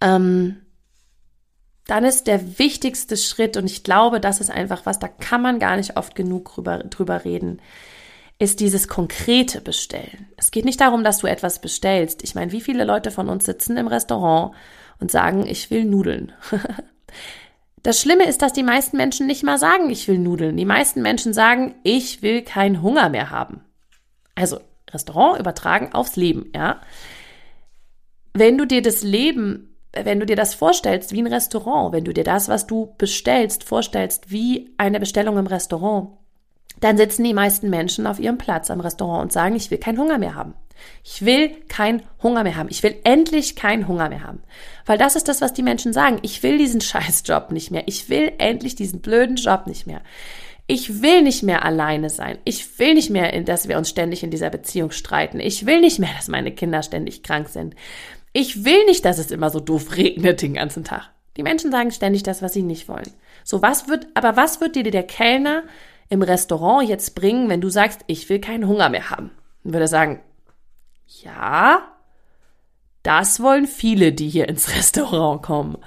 Ähm, 0.00 0.56
dann 1.86 2.04
ist 2.04 2.26
der 2.26 2.58
wichtigste 2.58 3.16
Schritt, 3.16 3.56
und 3.56 3.66
ich 3.66 3.84
glaube, 3.84 4.18
das 4.18 4.40
ist 4.40 4.50
einfach 4.50 4.86
was, 4.86 4.98
da 4.98 5.06
kann 5.06 5.40
man 5.40 5.60
gar 5.60 5.76
nicht 5.76 5.96
oft 5.96 6.16
genug 6.16 6.52
drüber, 6.52 6.78
drüber 6.78 7.24
reden, 7.24 7.60
ist 8.44 8.61
dieses 8.61 8.88
konkrete 8.88 9.61
Bestellen. 9.61 10.29
Es 10.36 10.51
geht 10.51 10.65
nicht 10.65 10.81
darum, 10.81 11.03
dass 11.03 11.19
du 11.19 11.27
etwas 11.27 11.60
bestellst. 11.60 12.22
Ich 12.22 12.34
meine, 12.34 12.53
wie 12.53 12.60
viele 12.60 12.84
Leute 12.84 13.10
von 13.10 13.29
uns 13.29 13.44
sitzen 13.44 13.77
im 13.77 13.89
Restaurant 13.89 14.55
und 15.01 15.10
sagen, 15.10 15.46
ich 15.46 15.70
will 15.70 15.84
Nudeln. 15.84 16.32
Das 17.82 18.01
Schlimme 18.01 18.27
ist, 18.27 18.41
dass 18.41 18.55
die 18.55 18.63
meisten 18.63 18.96
Menschen 18.96 19.27
nicht 19.27 19.43
mal 19.43 19.58
sagen, 19.58 19.91
ich 19.91 20.08
will 20.08 20.19
Nudeln. 20.19 20.56
Die 20.56 20.65
meisten 20.65 21.03
Menschen 21.03 21.34
sagen, 21.34 21.74
ich 21.82 22.22
will 22.22 22.41
keinen 22.41 22.81
Hunger 22.81 23.10
mehr 23.10 23.29
haben. 23.29 23.60
Also 24.34 24.58
Restaurant 24.91 25.39
übertragen 25.39 25.93
aufs 25.93 26.17
Leben, 26.17 26.51
ja. 26.55 26.81
Wenn 28.32 28.56
du 28.56 28.67
dir 28.67 28.81
das 28.81 29.03
Leben 29.03 29.74
wenn 30.03 30.20
du 30.20 30.27
dir 30.27 30.36
das 30.36 30.55
vorstellst 30.55 31.13
wie 31.13 31.22
ein 31.22 31.27
Restaurant, 31.27 31.93
wenn 31.93 32.05
du 32.05 32.13
dir 32.13 32.24
das, 32.24 32.48
was 32.48 32.67
du 32.67 32.94
bestellst, 32.98 33.65
vorstellst 33.65 34.31
wie 34.31 34.74
eine 34.77 35.01
Bestellung 35.01 35.39
im 35.39 35.46
Restaurant, 35.46 36.19
dann 36.81 36.96
sitzen 36.96 37.24
die 37.24 37.34
meisten 37.34 37.70
Menschen 37.70 38.06
auf 38.06 38.19
ihrem 38.19 38.38
Platz 38.38 38.70
am 38.70 38.81
Restaurant 38.81 39.22
und 39.22 39.32
sagen, 39.32 39.56
ich 39.56 39.70
will 39.70 39.78
keinen 39.78 39.98
Hunger 39.98 40.19
mehr 40.19 40.34
haben. 40.34 40.54
Ich 41.02 41.24
will 41.24 41.50
keinen 41.69 42.02
Hunger 42.22 42.43
mehr 42.43 42.56
haben. 42.56 42.69
Ich 42.70 42.82
will 42.82 42.96
endlich 43.04 43.56
keinen 43.56 43.88
Hunger 43.88 44.08
mehr 44.08 44.22
haben. 44.22 44.43
Weil 44.86 44.98
das 44.98 45.16
ist 45.16 45.28
das, 45.28 45.40
was 45.40 45.52
die 45.52 45.62
Menschen 45.62 45.93
sagen. 45.93 46.19
Ich 46.22 46.43
will 46.43 46.58
diesen 46.58 46.81
Scheißjob 46.82 47.52
nicht 47.52 47.70
mehr. 47.70 47.84
Ich 47.86 48.08
will 48.08 48.32
endlich 48.38 48.74
diesen 48.74 49.00
blöden 49.00 49.36
Job 49.36 49.66
nicht 49.66 49.86
mehr. 49.86 50.02
Ich 50.66 51.02
will 51.02 51.22
nicht 51.22 51.43
mehr 51.43 51.64
alleine 51.64 52.08
sein. 52.08 52.38
Ich 52.44 52.78
will 52.78 52.94
nicht 52.94 53.10
mehr, 53.10 53.38
dass 53.43 53.69
wir 53.69 53.76
uns 53.76 53.90
ständig 53.90 54.22
in 54.22 54.31
dieser 54.31 54.48
Beziehung 54.48 54.93
streiten. 54.93 55.38
Ich 55.38 55.66
will 55.66 55.81
nicht 55.81 55.98
mehr, 55.98 56.10
dass 56.16 56.28
meine 56.28 56.52
Kinder 56.52 56.82
ständig 56.82 57.22
krank 57.22 57.50
sind. 57.50 57.74
Ich 58.32 58.64
will 58.64 58.84
nicht, 58.86 59.04
dass 59.04 59.19
es 59.19 59.31
immer 59.31 59.50
so 59.50 59.60
doof 59.60 59.96
regnet 59.96 60.40
den 60.40 60.54
ganzen 60.54 60.82
Tag. 60.82 61.10
Die 61.36 61.43
Menschen 61.43 61.70
sagen 61.70 61.90
ständig 61.90 62.22
das, 62.22 62.40
was 62.40 62.54
sie 62.54 62.62
nicht 62.62 62.88
wollen. 62.88 63.10
So, 63.43 63.60
was 63.60 63.88
wird, 63.88 64.06
aber 64.14 64.36
was 64.36 64.60
wird 64.60 64.76
dir 64.76 64.84
der 64.84 65.02
Kellner 65.02 65.64
im 66.08 66.23
Restaurant 66.23 66.89
jetzt 66.89 67.15
bringen, 67.15 67.49
wenn 67.49 67.61
du 67.61 67.69
sagst, 67.69 68.01
ich 68.06 68.29
will 68.29 68.41
keinen 68.41 68.69
Hunger 68.69 68.89
mehr 68.89 69.11
haben? 69.11 69.31
Dann 69.63 69.73
würde 69.73 69.84
er 69.84 69.89
sagen, 69.89 70.20
ja, 71.23 71.82
das 73.03 73.41
wollen 73.41 73.67
viele, 73.67 74.13
die 74.13 74.29
hier 74.29 74.49
ins 74.49 74.69
Restaurant 74.77 75.43
kommen. 75.43 75.79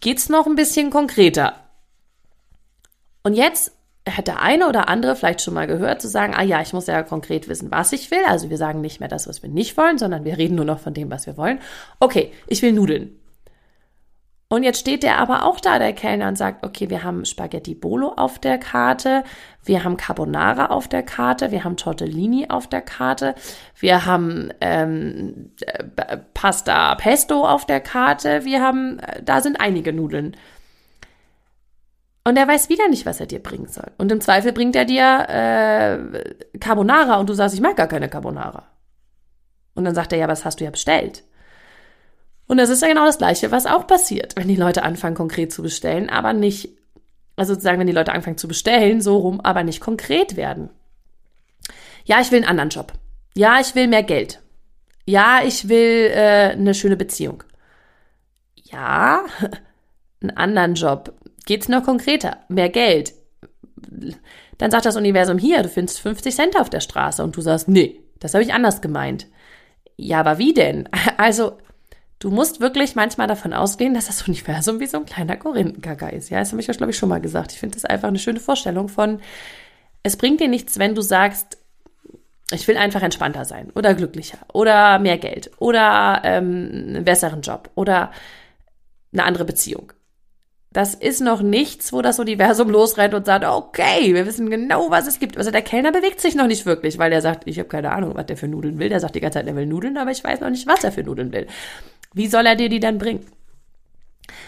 Geht's 0.00 0.28
noch 0.28 0.46
ein 0.46 0.56
bisschen 0.56 0.90
konkreter? 0.90 1.54
Und 3.22 3.34
jetzt 3.34 3.72
hat 4.08 4.26
der 4.26 4.42
eine 4.42 4.68
oder 4.68 4.88
andere 4.88 5.14
vielleicht 5.14 5.42
schon 5.42 5.54
mal 5.54 5.68
gehört, 5.68 6.02
zu 6.02 6.08
sagen, 6.08 6.34
ah 6.34 6.42
ja, 6.42 6.60
ich 6.60 6.72
muss 6.72 6.88
ja 6.88 7.02
konkret 7.04 7.48
wissen, 7.48 7.70
was 7.70 7.92
ich 7.92 8.10
will. 8.10 8.24
Also 8.26 8.50
wir 8.50 8.56
sagen 8.56 8.80
nicht 8.80 8.98
mehr 8.98 9.08
das, 9.08 9.28
was 9.28 9.42
wir 9.42 9.48
nicht 9.48 9.76
wollen, 9.76 9.98
sondern 9.98 10.24
wir 10.24 10.38
reden 10.38 10.56
nur 10.56 10.64
noch 10.64 10.80
von 10.80 10.92
dem, 10.92 11.10
was 11.10 11.26
wir 11.26 11.36
wollen. 11.36 11.60
Okay, 12.00 12.32
ich 12.48 12.62
will 12.62 12.72
Nudeln. 12.72 13.16
Und 14.52 14.64
jetzt 14.64 14.80
steht 14.80 15.02
der 15.02 15.16
aber 15.16 15.46
auch 15.46 15.60
da, 15.60 15.78
der 15.78 15.94
Kellner, 15.94 16.28
und 16.28 16.36
sagt, 16.36 16.62
okay, 16.62 16.90
wir 16.90 17.02
haben 17.02 17.24
Spaghetti 17.24 17.74
Bolo 17.74 18.08
auf 18.18 18.38
der 18.38 18.58
Karte, 18.58 19.24
wir 19.64 19.82
haben 19.82 19.96
Carbonara 19.96 20.66
auf 20.66 20.88
der 20.88 21.02
Karte, 21.02 21.50
wir 21.52 21.64
haben 21.64 21.78
Tortellini 21.78 22.50
auf 22.50 22.66
der 22.66 22.82
Karte, 22.82 23.34
wir 23.78 24.04
haben 24.04 24.52
ähm, 24.60 25.52
äh, 25.62 26.18
Pasta 26.34 26.94
Pesto 26.96 27.48
auf 27.48 27.64
der 27.64 27.80
Karte, 27.80 28.44
wir 28.44 28.60
haben, 28.60 28.98
äh, 28.98 29.22
da 29.22 29.40
sind 29.40 29.58
einige 29.58 29.94
Nudeln. 29.94 30.36
Und 32.22 32.36
er 32.36 32.46
weiß 32.46 32.68
wieder 32.68 32.88
nicht, 32.88 33.06
was 33.06 33.20
er 33.20 33.26
dir 33.26 33.42
bringen 33.42 33.68
soll. 33.68 33.90
Und 33.96 34.12
im 34.12 34.20
Zweifel 34.20 34.52
bringt 34.52 34.76
er 34.76 34.84
dir 34.84 35.28
äh, 35.30 36.58
Carbonara 36.58 37.18
und 37.20 37.30
du 37.30 37.32
sagst, 37.32 37.54
ich 37.54 37.62
mag 37.62 37.76
gar 37.76 37.88
keine 37.88 38.10
Carbonara. 38.10 38.64
Und 39.72 39.86
dann 39.86 39.94
sagt 39.94 40.12
er, 40.12 40.18
ja, 40.18 40.28
was 40.28 40.44
hast 40.44 40.60
du 40.60 40.64
ja 40.64 40.70
bestellt? 40.70 41.24
Und 42.52 42.58
das 42.58 42.68
ist 42.68 42.82
ja 42.82 42.88
genau 42.88 43.06
das 43.06 43.16
Gleiche, 43.16 43.50
was 43.50 43.64
auch 43.64 43.86
passiert, 43.86 44.36
wenn 44.36 44.46
die 44.46 44.56
Leute 44.56 44.82
anfangen, 44.82 45.14
konkret 45.14 45.50
zu 45.50 45.62
bestellen, 45.62 46.10
aber 46.10 46.34
nicht, 46.34 46.68
also 47.34 47.54
sozusagen, 47.54 47.78
wenn 47.78 47.86
die 47.86 47.94
Leute 47.94 48.12
anfangen 48.12 48.36
zu 48.36 48.46
bestellen, 48.46 49.00
so 49.00 49.16
rum, 49.16 49.40
aber 49.40 49.62
nicht 49.62 49.80
konkret 49.80 50.36
werden. 50.36 50.68
Ja, 52.04 52.20
ich 52.20 52.30
will 52.30 52.40
einen 52.40 52.50
anderen 52.50 52.68
Job. 52.68 52.92
Ja, 53.34 53.58
ich 53.58 53.74
will 53.74 53.88
mehr 53.88 54.02
Geld. 54.02 54.42
Ja, 55.06 55.40
ich 55.42 55.70
will 55.70 56.10
äh, 56.12 56.50
eine 56.50 56.74
schöne 56.74 56.98
Beziehung. 56.98 57.42
Ja, 58.56 59.24
einen 60.20 60.36
anderen 60.36 60.74
Job. 60.74 61.14
Geht's 61.46 61.70
noch 61.70 61.84
konkreter? 61.84 62.36
Mehr 62.50 62.68
Geld. 62.68 63.14
Dann 64.58 64.70
sagt 64.70 64.84
das 64.84 64.96
Universum 64.96 65.38
hier, 65.38 65.62
du 65.62 65.70
findest 65.70 66.00
50 66.00 66.34
Cent 66.34 66.60
auf 66.60 66.68
der 66.68 66.80
Straße 66.80 67.24
und 67.24 67.34
du 67.34 67.40
sagst, 67.40 67.68
nee, 67.68 68.02
das 68.20 68.34
habe 68.34 68.44
ich 68.44 68.52
anders 68.52 68.82
gemeint. 68.82 69.26
Ja, 69.96 70.20
aber 70.20 70.36
wie 70.36 70.52
denn? 70.52 70.86
Also, 71.16 71.56
Du 72.22 72.30
musst 72.30 72.60
wirklich 72.60 72.94
manchmal 72.94 73.26
davon 73.26 73.52
ausgehen, 73.52 73.94
dass 73.94 74.06
das 74.06 74.28
Universum 74.28 74.78
wie 74.78 74.86
so 74.86 74.98
ein 74.98 75.06
kleiner 75.06 75.36
Korinthenkacker 75.36 76.12
ist. 76.12 76.30
Ja, 76.30 76.38
das 76.38 76.52
habe 76.52 76.60
ich 76.60 76.68
ja, 76.68 76.74
glaube 76.74 76.92
ich, 76.92 76.96
schon 76.96 77.08
mal 77.08 77.20
gesagt. 77.20 77.50
Ich 77.50 77.58
finde 77.58 77.74
das 77.74 77.84
einfach 77.84 78.06
eine 78.06 78.20
schöne 78.20 78.38
Vorstellung 78.38 78.88
von, 78.88 79.18
es 80.04 80.16
bringt 80.16 80.38
dir 80.38 80.46
nichts, 80.46 80.78
wenn 80.78 80.94
du 80.94 81.02
sagst, 81.02 81.58
ich 82.52 82.68
will 82.68 82.76
einfach 82.76 83.02
entspannter 83.02 83.44
sein 83.44 83.72
oder 83.74 83.94
glücklicher 83.94 84.38
oder 84.52 85.00
mehr 85.00 85.18
Geld 85.18 85.50
oder 85.58 86.22
ähm, 86.22 86.70
einen 86.72 87.04
besseren 87.04 87.42
Job 87.42 87.70
oder 87.74 88.12
eine 89.12 89.24
andere 89.24 89.44
Beziehung. 89.44 89.92
Das 90.70 90.94
ist 90.94 91.22
noch 91.22 91.42
nichts, 91.42 91.92
wo 91.92 92.02
das 92.02 92.20
Universum 92.20 92.70
losrennt 92.70 93.14
und 93.14 93.26
sagt, 93.26 93.44
okay, 93.44 94.14
wir 94.14 94.26
wissen 94.26 94.48
genau, 94.48 94.92
was 94.92 95.08
es 95.08 95.18
gibt. 95.18 95.38
Also 95.38 95.50
der 95.50 95.62
Kellner 95.62 95.90
bewegt 95.90 96.20
sich 96.20 96.36
noch 96.36 96.46
nicht 96.46 96.66
wirklich, 96.66 96.98
weil 96.98 97.12
er 97.12 97.20
sagt, 97.20 97.48
ich 97.48 97.58
habe 97.58 97.68
keine 97.68 97.90
Ahnung, 97.90 98.14
was 98.14 98.26
der 98.26 98.36
für 98.36 98.46
Nudeln 98.46 98.78
will. 98.78 98.90
Der 98.90 99.00
sagt 99.00 99.16
die 99.16 99.20
ganze 99.20 99.40
Zeit, 99.40 99.48
er 99.48 99.56
will 99.56 99.66
Nudeln, 99.66 99.96
aber 99.96 100.12
ich 100.12 100.22
weiß 100.22 100.38
noch 100.38 100.50
nicht, 100.50 100.68
was 100.68 100.84
er 100.84 100.92
für 100.92 101.02
Nudeln 101.02 101.32
will. 101.32 101.48
Wie 102.14 102.26
soll 102.26 102.46
er 102.46 102.56
dir 102.56 102.68
die 102.68 102.80
dann 102.80 102.98
bringen? 102.98 103.26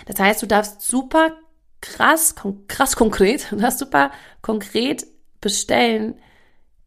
Das 0.06 0.18
heißt, 0.18 0.42
du 0.42 0.46
darfst 0.46 0.82
super 0.82 1.32
krass, 1.80 2.34
krass 2.68 2.96
konkret, 2.96 3.48
du 3.50 3.56
darfst 3.56 3.78
super 3.78 4.10
konkret 4.42 5.06
bestellen. 5.40 6.14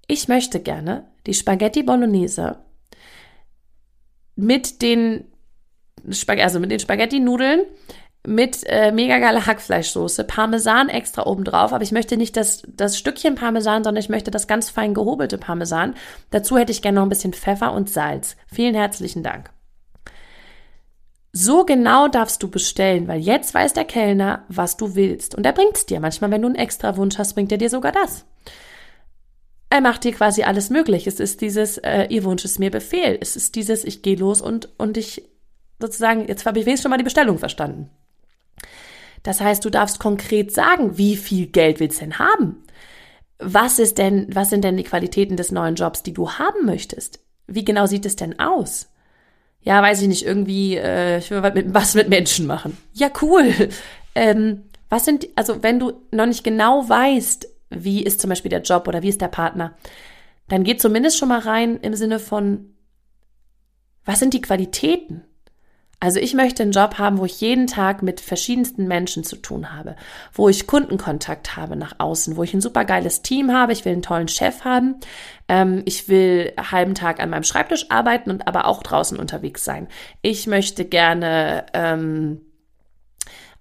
Ich 0.08 0.28
möchte 0.28 0.60
gerne 0.60 1.06
die 1.26 1.34
Spaghetti 1.34 1.84
Bolognese 1.84 2.58
mit 4.36 4.82
den 4.82 5.26
Spag 6.12 6.40
also 6.40 6.60
mit 6.60 6.72
den 6.72 6.80
Spaghetti-Nudeln 6.80 7.66
mit 8.26 8.64
äh, 8.66 8.92
mega 8.92 9.20
geiler 9.20 9.46
Hackfleischsoße, 9.46 10.26
Parmesan 10.26 10.90
extra 10.90 11.26
oben 11.26 11.46
drauf, 11.46 11.72
aber 11.72 11.84
ich 11.84 11.94
möchte 11.94 12.18
nicht 12.18 12.36
das, 12.36 12.64
das 12.68 12.98
Stückchen 12.98 13.36
Parmesan, 13.36 13.84
sondern 13.84 14.02
ich 14.02 14.10
möchte 14.10 14.32
das 14.32 14.48
ganz 14.48 14.70
fein 14.70 14.94
gehobelte 14.94 15.38
Parmesan. 15.38 15.96
Dazu 16.30 16.58
hätte 16.58 16.74
ich 16.74 16.82
gerne 16.82 16.96
noch 16.96 17.06
ein 17.06 17.10
bisschen 17.10 17.34
Pfeffer 17.34 17.74
und 17.74 17.90
Salz. 17.90 18.36
Vielen 18.48 18.76
herzlichen 18.76 19.24
Dank. 19.24 19.50
So 21.40 21.66
genau 21.66 22.08
darfst 22.08 22.42
du 22.42 22.50
bestellen, 22.50 23.08
weil 23.08 23.20
jetzt 23.20 23.54
weiß 23.54 23.74
der 23.74 23.86
Kellner, 23.86 24.44
was 24.48 24.76
du 24.76 24.96
willst. 24.96 25.36
Und 25.36 25.46
er 25.46 25.54
bringt's 25.54 25.86
dir. 25.86 26.00
Manchmal, 26.00 26.32
wenn 26.32 26.42
du 26.42 26.48
einen 26.48 26.56
extra 26.56 26.98
Wunsch 26.98 27.20
hast, 27.20 27.36
bringt 27.36 27.52
er 27.52 27.60
dir 27.60 27.70
sogar 27.70 27.92
das. 27.92 28.26
Er 29.70 29.82
macht 29.82 30.04
dir 30.04 30.14
quasi 30.14 30.42
alles 30.42 30.72
möglich. 30.72 31.06
Es 31.06 31.20
ist 31.20 31.42
dieses, 31.42 31.78
äh, 31.78 32.08
ihr 32.10 32.24
Wunsch 32.24 32.44
ist 32.44 32.58
mir 32.58 32.72
Befehl. 32.72 33.20
Es 33.22 33.36
ist 33.36 33.54
dieses, 33.54 33.84
ich 33.84 34.02
gehe 34.02 34.16
los 34.16 34.42
und, 34.42 34.70
und 34.80 34.98
ich 34.98 35.30
sozusagen, 35.80 36.28
jetzt 36.28 36.48
habe 36.48 36.58
ich 36.58 36.66
wenigstens 36.66 36.86
schon 36.86 36.90
mal 36.90 36.98
die 36.98 37.04
Bestellung 37.04 37.38
verstanden. 37.38 37.92
Das 39.22 39.40
heißt, 39.40 39.64
du 39.64 39.70
darfst 39.70 40.00
konkret 40.00 40.52
sagen, 40.52 40.98
wie 40.98 41.18
viel 41.18 41.46
Geld 41.46 41.80
willst 41.80 42.02
du 42.02 42.06
denn 42.06 42.18
haben? 42.18 42.64
Was 43.38 43.78
ist 43.78 44.00
denn, 44.00 44.26
was 44.34 44.50
sind 44.50 44.64
denn 44.64 44.78
die 44.78 44.84
Qualitäten 44.84 45.38
des 45.38 45.52
neuen 45.52 45.76
Jobs, 45.76 46.02
die 46.02 46.14
du 46.14 46.32
haben 46.32 46.66
möchtest? 46.66 47.20
Wie 47.46 47.64
genau 47.64 47.86
sieht 47.86 48.08
es 48.08 48.16
denn 48.16 48.40
aus? 48.40 48.90
Ja, 49.68 49.82
weiß 49.82 50.02
ich 50.02 50.08
nicht, 50.08 50.26
irgendwie, 50.26 50.78
äh, 50.78 51.18
ich 51.18 51.30
will 51.30 51.44
was 51.74 51.94
mit, 51.94 52.08
Menschen 52.08 52.48
machen. 52.48 52.78
Ja, 52.94 53.10
cool. 53.22 53.54
Ähm, 54.16 54.64
was 54.90 55.04
sind, 55.06 55.28
also 55.36 55.62
wenn 55.62 55.78
du 55.78 55.92
noch 56.10 56.26
nicht 56.26 56.44
genau 56.44 56.88
weißt, 56.88 57.48
wie 57.70 58.02
ist 58.02 58.22
zum 58.22 58.30
Beispiel 58.30 58.50
der 58.50 58.62
Job 58.62 58.88
oder 58.88 59.04
wie 59.04 59.10
ist 59.10 59.20
der 59.20 59.28
Partner, 59.28 59.76
dann 60.48 60.64
geht 60.64 60.82
zumindest 60.82 61.18
schon 61.18 61.28
mal 61.28 61.38
rein 61.38 61.78
im 61.82 61.94
Sinne 61.94 62.18
von, 62.18 62.74
was 64.06 64.20
sind 64.20 64.34
die 64.34 64.42
Qualitäten? 64.42 65.26
Also 66.00 66.20
ich 66.20 66.36
möchte 66.36 66.62
einen 66.62 66.74
Job 66.74 67.00
haben, 67.00 67.18
wo 67.18 67.26
ich 67.26 67.42
jeden 67.42 67.66
Tag 67.66 68.04
mit 68.04 68.22
verschiedensten 68.22 68.88
Menschen 68.88 69.24
zu 69.24 69.36
tun 69.36 69.74
habe, 69.74 69.96
wo 70.32 70.48
ich 70.48 70.68
Kundenkontakt 70.68 71.58
habe 71.58 71.76
nach 71.76 71.96
außen, 71.98 72.38
wo 72.38 72.44
ich 72.44 72.54
ein 72.54 72.62
super 72.62 72.86
geiles 72.86 73.24
Team 73.24 73.52
habe, 73.52 73.74
ich 73.74 73.84
will 73.84 73.94
einen 73.94 74.04
tollen 74.04 74.28
Chef 74.28 74.64
haben, 74.64 74.98
ähm, 75.48 75.82
ich 75.86 76.08
will 76.08 76.54
halben 76.56 76.94
Tag 76.94 77.20
an 77.20 77.32
meinem 77.32 77.44
Schreibtisch 77.44 77.90
arbeiten 77.90 78.30
und 78.30 78.48
aber 78.48 78.68
auch 78.68 78.84
draußen 78.84 79.18
unterwegs 79.18 79.66
sein. 79.66 79.88
Ich 80.22 80.46
möchte 80.46 80.86
gerne 80.86 81.66
ähm, 81.74 82.42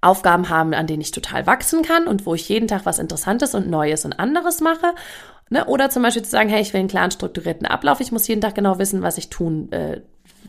Aufgaben 0.03 0.51
haben, 0.51 0.75
an 0.75 0.87
denen 0.87 1.01
ich 1.01 1.13
total 1.13 1.47
wachsen 1.47 1.81
kann 1.81 2.07
und 2.07 2.27
wo 2.27 2.35
ich 2.35 2.51
jeden 2.51 2.69
Tag 2.69 2.85
was 2.85 2.99
Interessantes 2.99 3.55
und 3.55 3.71
Neues 3.71 4.05
und 4.05 4.13
anderes 4.13 4.61
mache. 4.61 4.95
Ne? 5.49 5.65
Oder 5.65 5.89
zum 5.89 6.03
Beispiel 6.03 6.23
zu 6.23 6.31
sagen, 6.31 6.51
hey, 6.51 6.61
ich 6.61 6.75
will 6.75 6.81
einen 6.81 6.89
klaren 6.89 7.11
strukturierten 7.11 7.67
Ablauf, 7.67 8.01
ich 8.01 8.13
muss 8.13 8.29
jeden 8.29 8.43
Tag 8.43 8.55
genau 8.55 8.79
wissen, 8.79 9.01
was 9.01 9.17
ich 9.17 9.31
tun 9.31 9.73
äh, 9.73 10.03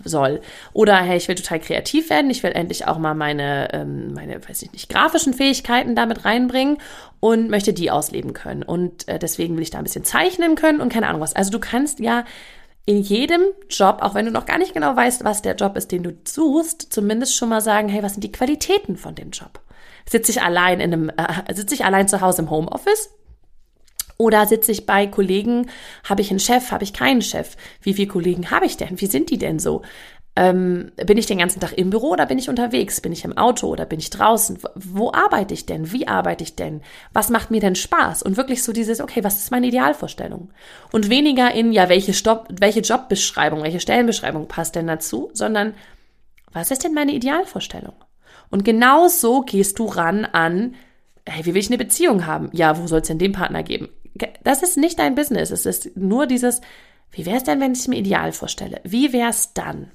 soll. 0.03 0.41
Oder 0.73 0.97
hey, 0.97 1.17
ich 1.17 1.27
will 1.27 1.35
total 1.35 1.59
kreativ 1.59 2.09
werden, 2.09 2.29
ich 2.29 2.43
will 2.43 2.51
endlich 2.51 2.87
auch 2.87 2.97
mal 2.97 3.13
meine, 3.13 3.73
ähm, 3.73 4.13
meine, 4.13 4.47
weiß 4.47 4.61
ich 4.61 4.71
nicht, 4.71 4.89
grafischen 4.89 5.33
Fähigkeiten 5.33 5.95
damit 5.95 6.25
reinbringen 6.25 6.77
und 7.19 7.49
möchte 7.49 7.73
die 7.73 7.91
ausleben 7.91 8.33
können. 8.33 8.63
Und 8.63 9.07
äh, 9.07 9.19
deswegen 9.19 9.55
will 9.55 9.63
ich 9.63 9.71
da 9.71 9.77
ein 9.77 9.83
bisschen 9.83 10.05
zeichnen 10.05 10.55
können 10.55 10.81
und 10.81 10.91
keine 10.91 11.07
Ahnung 11.07 11.21
was. 11.21 11.35
Also 11.35 11.51
du 11.51 11.59
kannst 11.59 11.99
ja 11.99 12.25
in 12.85 13.01
jedem 13.01 13.41
Job, 13.69 13.97
auch 14.01 14.15
wenn 14.15 14.25
du 14.25 14.31
noch 14.31 14.45
gar 14.45 14.57
nicht 14.57 14.73
genau 14.73 14.95
weißt, 14.95 15.25
was 15.25 15.41
der 15.41 15.55
Job 15.55 15.75
ist, 15.75 15.91
den 15.91 16.03
du 16.03 16.13
suchst, 16.25 16.87
zumindest 16.93 17.35
schon 17.35 17.49
mal 17.49 17.59
sagen, 17.59 17.89
hey, 17.89 18.01
was 18.01 18.13
sind 18.13 18.23
die 18.23 18.31
Qualitäten 18.31 18.95
von 18.95 19.13
dem 19.13 19.31
Job? 19.31 19.59
Sitze 20.09 20.31
ich 20.31 20.41
allein 20.41 20.79
in 20.79 20.93
einem, 20.93 21.09
äh, 21.09 21.53
sitze 21.53 21.75
ich 21.75 21.83
allein 21.83 22.07
zu 22.07 22.21
Hause 22.21 22.43
im 22.43 22.49
Homeoffice? 22.49 23.09
Oder 24.17 24.47
sitze 24.47 24.71
ich 24.71 24.85
bei 24.85 25.05
Kollegen, 25.05 25.69
habe 26.03 26.21
ich 26.21 26.31
einen 26.31 26.39
Chef, 26.39 26.71
habe 26.71 26.83
ich 26.83 26.93
keinen 26.93 27.21
Chef? 27.21 27.55
Wie 27.81 27.93
viele 27.93 28.07
Kollegen 28.07 28.49
habe 28.49 28.65
ich 28.65 28.77
denn? 28.77 28.99
Wie 28.99 29.05
sind 29.05 29.29
die 29.29 29.37
denn 29.37 29.59
so? 29.59 29.83
Ähm, 30.35 30.91
bin 31.03 31.17
ich 31.17 31.25
den 31.25 31.39
ganzen 31.39 31.59
Tag 31.59 31.75
im 31.77 31.89
Büro 31.89 32.11
oder 32.11 32.27
bin 32.27 32.37
ich 32.37 32.47
unterwegs? 32.47 33.01
Bin 33.01 33.11
ich 33.11 33.25
im 33.25 33.37
Auto 33.37 33.67
oder 33.67 33.85
bin 33.85 33.97
ich 33.97 34.11
draußen? 34.11 34.59
Wo 34.75 35.11
arbeite 35.11 35.55
ich 35.55 35.65
denn? 35.65 35.91
Wie 35.91 36.07
arbeite 36.07 36.43
ich 36.43 36.55
denn? 36.55 36.81
Was 37.11 37.29
macht 37.29 37.49
mir 37.49 37.59
denn 37.59 37.73
Spaß? 37.73 38.21
Und 38.21 38.37
wirklich 38.37 38.61
so 38.61 38.71
dieses, 38.71 39.01
okay, 39.01 39.23
was 39.23 39.39
ist 39.39 39.49
meine 39.49 39.65
Idealvorstellung? 39.65 40.51
Und 40.91 41.09
weniger 41.09 41.51
in, 41.53 41.71
ja, 41.71 41.89
welche, 41.89 42.13
Stopp, 42.13 42.47
welche 42.59 42.81
Jobbeschreibung, 42.81 43.63
welche 43.63 43.79
Stellenbeschreibung 43.79 44.47
passt 44.47 44.75
denn 44.75 44.85
dazu, 44.85 45.31
sondern 45.33 45.73
was 46.51 46.69
ist 46.69 46.83
denn 46.83 46.93
meine 46.93 47.13
Idealvorstellung? 47.13 47.95
Und 48.49 48.63
genau 48.63 49.07
so 49.07 49.41
gehst 49.41 49.79
du 49.79 49.85
ran 49.85 50.25
an, 50.25 50.75
hey, 51.25 51.45
wie 51.45 51.55
will 51.55 51.61
ich 51.61 51.69
eine 51.69 51.79
Beziehung 51.79 52.27
haben? 52.27 52.49
Ja, 52.53 52.77
wo 52.77 52.85
soll 52.85 53.01
es 53.01 53.07
denn 53.07 53.17
den 53.17 53.31
Partner 53.31 53.63
geben? 53.63 53.89
Das 54.43 54.63
ist 54.63 54.77
nicht 54.77 54.99
dein 54.99 55.15
Business. 55.15 55.51
Es 55.51 55.65
ist 55.65 55.95
nur 55.95 56.27
dieses, 56.27 56.61
wie 57.11 57.25
wäre 57.25 57.37
es 57.37 57.43
denn, 57.43 57.59
wenn 57.59 57.73
ich 57.73 57.79
es 57.79 57.87
mir 57.87 57.97
ideal 57.97 58.31
vorstelle? 58.31 58.81
Wie 58.83 59.13
wäre 59.13 59.29
es 59.29 59.53
dann? 59.53 59.91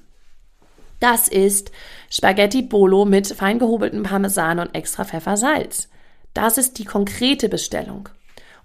Das 0.99 1.27
ist 1.27 1.71
Spaghetti 2.09 2.61
Bolo 2.61 3.05
mit 3.05 3.27
fein 3.27 3.59
gehobeltem 3.59 4.03
Parmesan 4.03 4.59
und 4.59 4.73
extra 4.73 5.03
Pfeffersalz. 5.03 5.89
Das 6.33 6.57
ist 6.57 6.79
die 6.79 6.85
konkrete 6.85 7.49
Bestellung. 7.49 8.09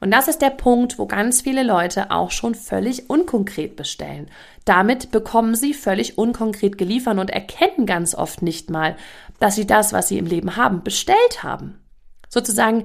Und 0.00 0.12
das 0.12 0.28
ist 0.28 0.40
der 0.42 0.50
Punkt, 0.50 0.98
wo 0.98 1.06
ganz 1.06 1.40
viele 1.40 1.64
Leute 1.64 2.10
auch 2.12 2.30
schon 2.30 2.54
völlig 2.54 3.10
unkonkret 3.10 3.74
bestellen. 3.74 4.30
Damit 4.64 5.10
bekommen 5.10 5.56
sie 5.56 5.74
völlig 5.74 6.18
unkonkret 6.18 6.78
geliefert 6.78 7.18
und 7.18 7.30
erkennen 7.30 7.84
ganz 7.86 8.14
oft 8.14 8.42
nicht 8.42 8.70
mal, 8.70 8.96
dass 9.40 9.56
sie 9.56 9.66
das, 9.66 9.92
was 9.92 10.08
sie 10.08 10.18
im 10.18 10.26
Leben 10.26 10.56
haben, 10.56 10.84
bestellt 10.84 11.42
haben. 11.42 11.80
Sozusagen 12.28 12.84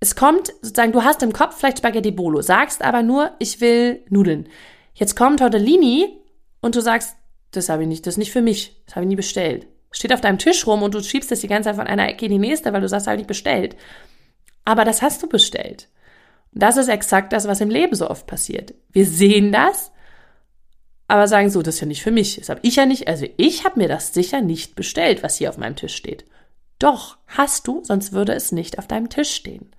es 0.00 0.14
kommt 0.14 0.48
sozusagen, 0.62 0.92
du 0.92 1.02
hast 1.02 1.22
im 1.22 1.32
Kopf 1.32 1.56
vielleicht 1.58 1.78
Spaghetti 1.78 2.10
Bolo, 2.10 2.42
sagst 2.42 2.82
aber 2.82 3.02
nur, 3.02 3.32
ich 3.38 3.60
will 3.60 4.04
Nudeln. 4.08 4.48
Jetzt 4.94 5.16
kommt 5.16 5.40
Tortellini 5.40 6.20
und 6.60 6.76
du 6.76 6.80
sagst, 6.80 7.16
das 7.50 7.68
habe 7.68 7.82
ich 7.82 7.88
nicht, 7.88 8.06
das 8.06 8.14
ist 8.14 8.18
nicht 8.18 8.32
für 8.32 8.42
mich, 8.42 8.82
das 8.86 8.96
habe 8.96 9.04
ich 9.04 9.08
nie 9.08 9.16
bestellt. 9.16 9.66
Steht 9.90 10.12
auf 10.12 10.20
deinem 10.20 10.38
Tisch 10.38 10.66
rum 10.66 10.82
und 10.82 10.94
du 10.94 11.02
schiebst 11.02 11.32
es 11.32 11.40
die 11.40 11.48
ganze 11.48 11.70
Zeit 11.70 11.76
von 11.76 11.86
einer 11.86 12.08
Ecke 12.08 12.26
in 12.26 12.32
die 12.32 12.38
nächste, 12.38 12.72
weil 12.72 12.80
du 12.80 12.88
sagst, 12.88 13.06
das 13.06 13.10
habe 13.10 13.16
ich 13.16 13.20
nicht 13.20 13.28
bestellt. 13.28 13.76
Aber 14.64 14.84
das 14.84 15.00
hast 15.02 15.22
du 15.22 15.28
bestellt. 15.28 15.88
Und 16.52 16.62
das 16.62 16.76
ist 16.76 16.88
exakt 16.88 17.32
das, 17.32 17.48
was 17.48 17.60
im 17.60 17.70
Leben 17.70 17.94
so 17.94 18.08
oft 18.08 18.26
passiert. 18.26 18.74
Wir 18.92 19.06
sehen 19.06 19.50
das 19.50 19.90
aber 21.08 21.26
sagen 21.26 21.48
so, 21.48 21.62
das 21.62 21.76
ist 21.76 21.80
ja 21.80 21.86
nicht 21.86 22.02
für 22.02 22.10
mich. 22.10 22.36
Das 22.36 22.50
habe 22.50 22.60
ich 22.62 22.76
ja 22.76 22.84
nicht, 22.84 23.08
also 23.08 23.26
ich 23.38 23.64
habe 23.64 23.80
mir 23.80 23.88
das 23.88 24.12
sicher 24.12 24.42
nicht 24.42 24.76
bestellt, 24.76 25.22
was 25.22 25.38
hier 25.38 25.48
auf 25.48 25.56
meinem 25.56 25.74
Tisch 25.74 25.96
steht. 25.96 26.26
Doch, 26.78 27.16
hast 27.26 27.66
du, 27.66 27.82
sonst 27.82 28.12
würde 28.12 28.34
es 28.34 28.52
nicht 28.52 28.78
auf 28.78 28.86
deinem 28.86 29.08
Tisch 29.08 29.34
stehen. 29.34 29.74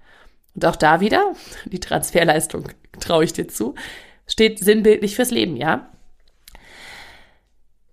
Und 0.56 0.66
auch 0.66 0.76
da 0.76 1.00
wieder, 1.00 1.34
die 1.66 1.80
Transferleistung 1.80 2.70
traue 3.00 3.24
ich 3.24 3.34
dir 3.34 3.48
zu, 3.48 3.76
steht 4.28 4.60
sinnbildlich 4.60 5.16
fürs 5.16 5.32
Leben, 5.32 5.56
ja? 5.56 5.90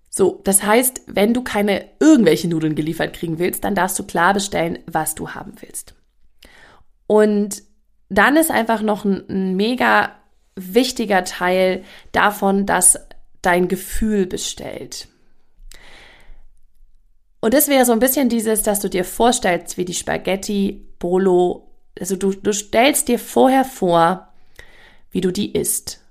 So, 0.09 0.41
das 0.43 0.63
heißt, 0.63 1.01
wenn 1.05 1.35
du 1.35 1.43
keine 1.43 1.85
irgendwelche 1.99 2.47
Nudeln 2.47 2.73
geliefert 2.73 3.13
kriegen 3.13 3.37
willst, 3.37 3.63
dann 3.63 3.75
darfst 3.75 3.99
du 3.99 4.03
klar 4.03 4.33
bestellen, 4.33 4.79
was 4.87 5.13
du 5.13 5.29
haben 5.29 5.53
willst. 5.59 5.93
Und 7.05 7.61
dann 8.09 8.35
ist 8.35 8.49
einfach 8.49 8.81
noch 8.81 9.05
ein, 9.05 9.29
ein 9.29 9.55
mega 9.55 10.15
wichtiger 10.55 11.23
Teil 11.23 11.83
davon, 12.11 12.65
dass 12.65 12.99
dein 13.43 13.67
Gefühl 13.67 14.25
bestellt. 14.25 15.07
Und 17.39 17.53
das 17.53 17.67
wäre 17.67 17.85
so 17.85 17.91
ein 17.91 17.99
bisschen 17.99 18.29
dieses, 18.29 18.63
dass 18.63 18.79
du 18.79 18.89
dir 18.89 19.05
vorstellst, 19.05 19.77
wie 19.77 19.85
die 19.85 19.93
Spaghetti 19.93 20.85
Bolo, 20.99 21.66
also 21.99 22.15
du, 22.15 22.31
du 22.31 22.53
stellst 22.53 23.07
dir 23.07 23.19
vorher 23.19 23.65
vor, 23.65 24.27
wie 25.11 25.21
du 25.21 25.31
die 25.31 25.53
isst 25.53 26.01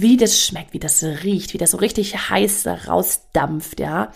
wie 0.00 0.16
das 0.16 0.40
schmeckt, 0.40 0.74
wie 0.74 0.78
das 0.78 1.02
riecht, 1.02 1.54
wie 1.54 1.58
das 1.58 1.72
so 1.72 1.78
richtig 1.78 2.30
heiß 2.30 2.68
rausdampft, 2.86 3.80
ja. 3.80 4.12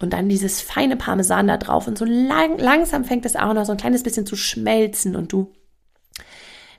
Und 0.00 0.14
dann 0.14 0.30
dieses 0.30 0.62
feine 0.62 0.96
Parmesan 0.96 1.46
da 1.46 1.58
drauf 1.58 1.86
und 1.86 1.98
so 1.98 2.06
lang, 2.06 2.58
langsam 2.58 3.04
fängt 3.04 3.26
es 3.26 3.36
auch 3.36 3.52
noch 3.52 3.66
so 3.66 3.72
ein 3.72 3.78
kleines 3.78 4.02
bisschen 4.02 4.24
zu 4.24 4.34
schmelzen 4.34 5.14
und 5.14 5.32
du 5.32 5.52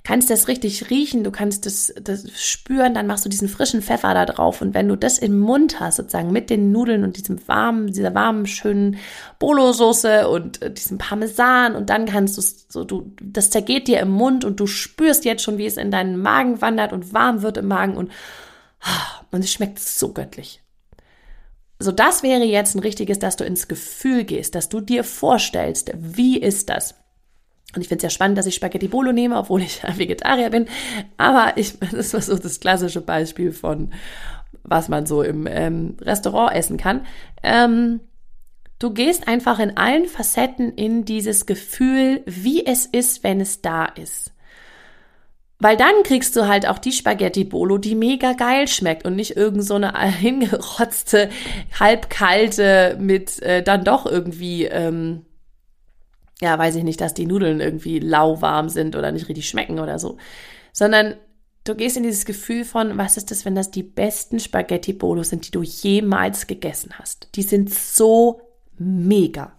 kannst 0.07 0.29
das 0.29 0.47
richtig 0.47 0.89
riechen, 0.89 1.25
du 1.25 1.31
kannst 1.31 1.65
das, 1.65 1.93
das 2.01 2.31
spüren, 2.41 2.93
dann 2.93 3.07
machst 3.07 3.25
du 3.25 3.29
diesen 3.29 3.49
frischen 3.49 3.81
Pfeffer 3.81 4.13
da 4.13 4.25
drauf 4.25 4.61
und 4.61 4.73
wenn 4.73 4.87
du 4.87 4.95
das 4.95 5.17
im 5.17 5.37
Mund 5.37 5.81
hast, 5.81 5.97
sozusagen 5.97 6.31
mit 6.31 6.49
den 6.49 6.71
Nudeln 6.71 7.03
und 7.03 7.17
diesem 7.17 7.45
warmen, 7.45 7.87
dieser 7.87 8.15
warmen, 8.15 8.45
schönen 8.45 8.99
Bolo-Soße 9.37 10.29
und 10.29 10.61
äh, 10.61 10.71
diesem 10.71 10.97
Parmesan 10.97 11.75
und 11.75 11.89
dann 11.89 12.05
kannst 12.05 12.37
du 12.37 12.41
so, 12.41 12.85
du, 12.85 13.11
das 13.21 13.49
zergeht 13.49 13.89
dir 13.89 13.99
im 13.99 14.11
Mund 14.11 14.45
und 14.45 14.61
du 14.61 14.65
spürst 14.65 15.25
jetzt 15.25 15.43
schon, 15.43 15.57
wie 15.57 15.65
es 15.65 15.75
in 15.75 15.91
deinen 15.91 16.17
Magen 16.17 16.61
wandert 16.61 16.93
und 16.93 17.11
warm 17.13 17.41
wird 17.41 17.57
im 17.57 17.67
Magen 17.67 17.97
und 17.97 18.09
und 19.31 19.43
es 19.43 19.51
schmeckt 19.51 19.79
so 19.79 20.13
göttlich. 20.13 20.61
So, 21.79 21.91
das 21.91 22.23
wäre 22.23 22.45
jetzt 22.45 22.75
ein 22.75 22.79
richtiges, 22.79 23.19
dass 23.19 23.35
du 23.35 23.43
ins 23.43 23.67
Gefühl 23.67 24.23
gehst, 24.23 24.55
dass 24.55 24.69
du 24.69 24.79
dir 24.79 25.03
vorstellst, 25.03 25.91
wie 25.97 26.39
ist 26.39 26.69
das? 26.69 26.95
Und 27.75 27.81
ich 27.81 27.89
finde 27.89 28.05
es 28.05 28.11
ja 28.11 28.15
spannend, 28.15 28.37
dass 28.37 28.45
ich 28.45 28.55
Spaghetti 28.55 28.87
Bolo 28.87 29.11
nehme, 29.11 29.37
obwohl 29.37 29.61
ich 29.61 29.81
Vegetarier 29.97 30.49
bin. 30.49 30.67
Aber 31.17 31.53
ich, 31.57 31.77
das 31.91 32.13
ist 32.13 32.27
so 32.27 32.37
das 32.37 32.59
klassische 32.59 33.01
Beispiel 33.01 33.51
von, 33.51 33.91
was 34.63 34.89
man 34.89 35.05
so 35.05 35.21
im 35.21 35.47
ähm, 35.47 35.97
Restaurant 36.01 36.55
essen 36.55 36.77
kann. 36.77 37.05
Ähm, 37.43 37.99
du 38.79 38.91
gehst 38.91 39.27
einfach 39.27 39.59
in 39.59 39.77
allen 39.77 40.05
Facetten 40.05 40.73
in 40.73 41.05
dieses 41.05 41.45
Gefühl, 41.45 42.23
wie 42.25 42.65
es 42.65 42.85
ist, 42.85 43.23
wenn 43.23 43.41
es 43.41 43.61
da 43.61 43.85
ist. 43.85 44.31
Weil 45.59 45.75
dann 45.75 46.03
kriegst 46.03 46.35
du 46.35 46.47
halt 46.47 46.67
auch 46.67 46.77
die 46.77 46.91
Spaghetti 46.91 47.43
Bolo, 47.43 47.79
die 47.79 47.95
mega 47.95 48.33
geil 48.33 48.67
schmeckt 48.67 49.05
und 49.05 49.15
nicht 49.15 49.35
irgend 49.35 49.63
so 49.63 49.73
eine 49.75 49.99
hingerotzte, 50.11 51.29
halbkalte 51.79 52.97
mit 52.99 53.41
äh, 53.41 53.63
dann 53.63 53.83
doch 53.83 54.05
irgendwie, 54.05 54.65
ähm, 54.65 55.25
ja, 56.41 56.57
weiß 56.57 56.75
ich 56.75 56.83
nicht, 56.83 57.01
dass 57.01 57.13
die 57.13 57.25
Nudeln 57.25 57.59
irgendwie 57.59 57.99
lauwarm 57.99 58.69
sind 58.69 58.95
oder 58.95 59.11
nicht 59.11 59.27
richtig 59.27 59.49
schmecken 59.49 59.79
oder 59.79 59.97
so. 59.99 60.17
Sondern 60.71 61.15
du 61.63 61.75
gehst 61.75 61.97
in 61.97 62.03
dieses 62.03 62.25
Gefühl 62.25 62.63
von, 62.63 62.97
was 62.97 63.17
ist 63.17 63.31
das, 63.31 63.45
wenn 63.45 63.55
das 63.55 63.71
die 63.71 63.83
besten 63.83 64.39
Spaghetti 64.39 64.93
Bolo 64.93 65.23
sind, 65.23 65.47
die 65.47 65.51
du 65.51 65.63
jemals 65.63 66.47
gegessen 66.47 66.91
hast. 66.97 67.29
Die 67.35 67.41
sind 67.41 67.73
so 67.73 68.41
mega. 68.77 69.53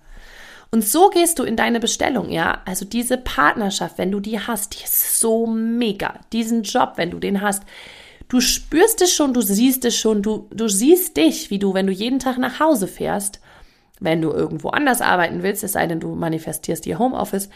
Und 0.71 0.85
so 0.85 1.09
gehst 1.09 1.39
du 1.39 1.45
in 1.45 1.57
deine 1.57 1.81
Bestellung, 1.81 2.31
ja. 2.31 2.63
Also 2.67 2.85
diese 2.85 3.17
Partnerschaft, 3.17 3.99
wenn 3.99 4.13
du 4.13 4.21
die 4.21 4.39
hast, 4.39 4.79
die 4.79 4.85
ist 4.85 5.19
so 5.19 5.47
mega. 5.47 6.21
Diesen 6.33 6.63
Job, 6.63 6.93
wenn 6.97 7.11
du 7.11 7.19
den 7.19 7.41
hast, 7.41 7.63
du 8.29 8.41
spürst 8.41 9.01
es 9.01 9.13
schon, 9.13 9.33
du 9.33 9.41
siehst 9.41 9.85
es 9.85 9.97
schon, 9.97 10.23
du, 10.23 10.49
du 10.51 10.69
siehst 10.69 11.17
dich, 11.17 11.51
wie 11.51 11.59
du, 11.59 11.73
wenn 11.73 11.87
du 11.87 11.93
jeden 11.93 12.19
Tag 12.19 12.37
nach 12.37 12.61
Hause 12.61 12.87
fährst, 12.87 13.41
wenn 14.01 14.23
du 14.23 14.31
irgendwo 14.31 14.69
anders 14.69 15.01
arbeiten 15.01 15.43
willst, 15.43 15.65
es 15.65 15.73
sei 15.73 15.87
denn, 15.87 16.01
du 16.01 16.15
manifestierst 16.15 16.85
dir 16.85 16.99
Homeoffice, 16.99 17.49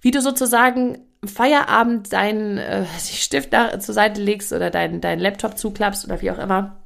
wie 0.00 0.10
du 0.10 0.20
sozusagen 0.20 0.98
Feierabend 1.24 2.12
deinen 2.12 2.58
äh, 2.58 2.84
Stift 2.98 3.52
da, 3.52 3.80
zur 3.80 3.94
Seite 3.94 4.20
legst 4.20 4.52
oder 4.52 4.70
deinen 4.70 5.00
dein 5.00 5.18
Laptop 5.18 5.58
zuklappst 5.58 6.04
oder 6.04 6.20
wie 6.20 6.30
auch 6.30 6.38
immer, 6.38 6.84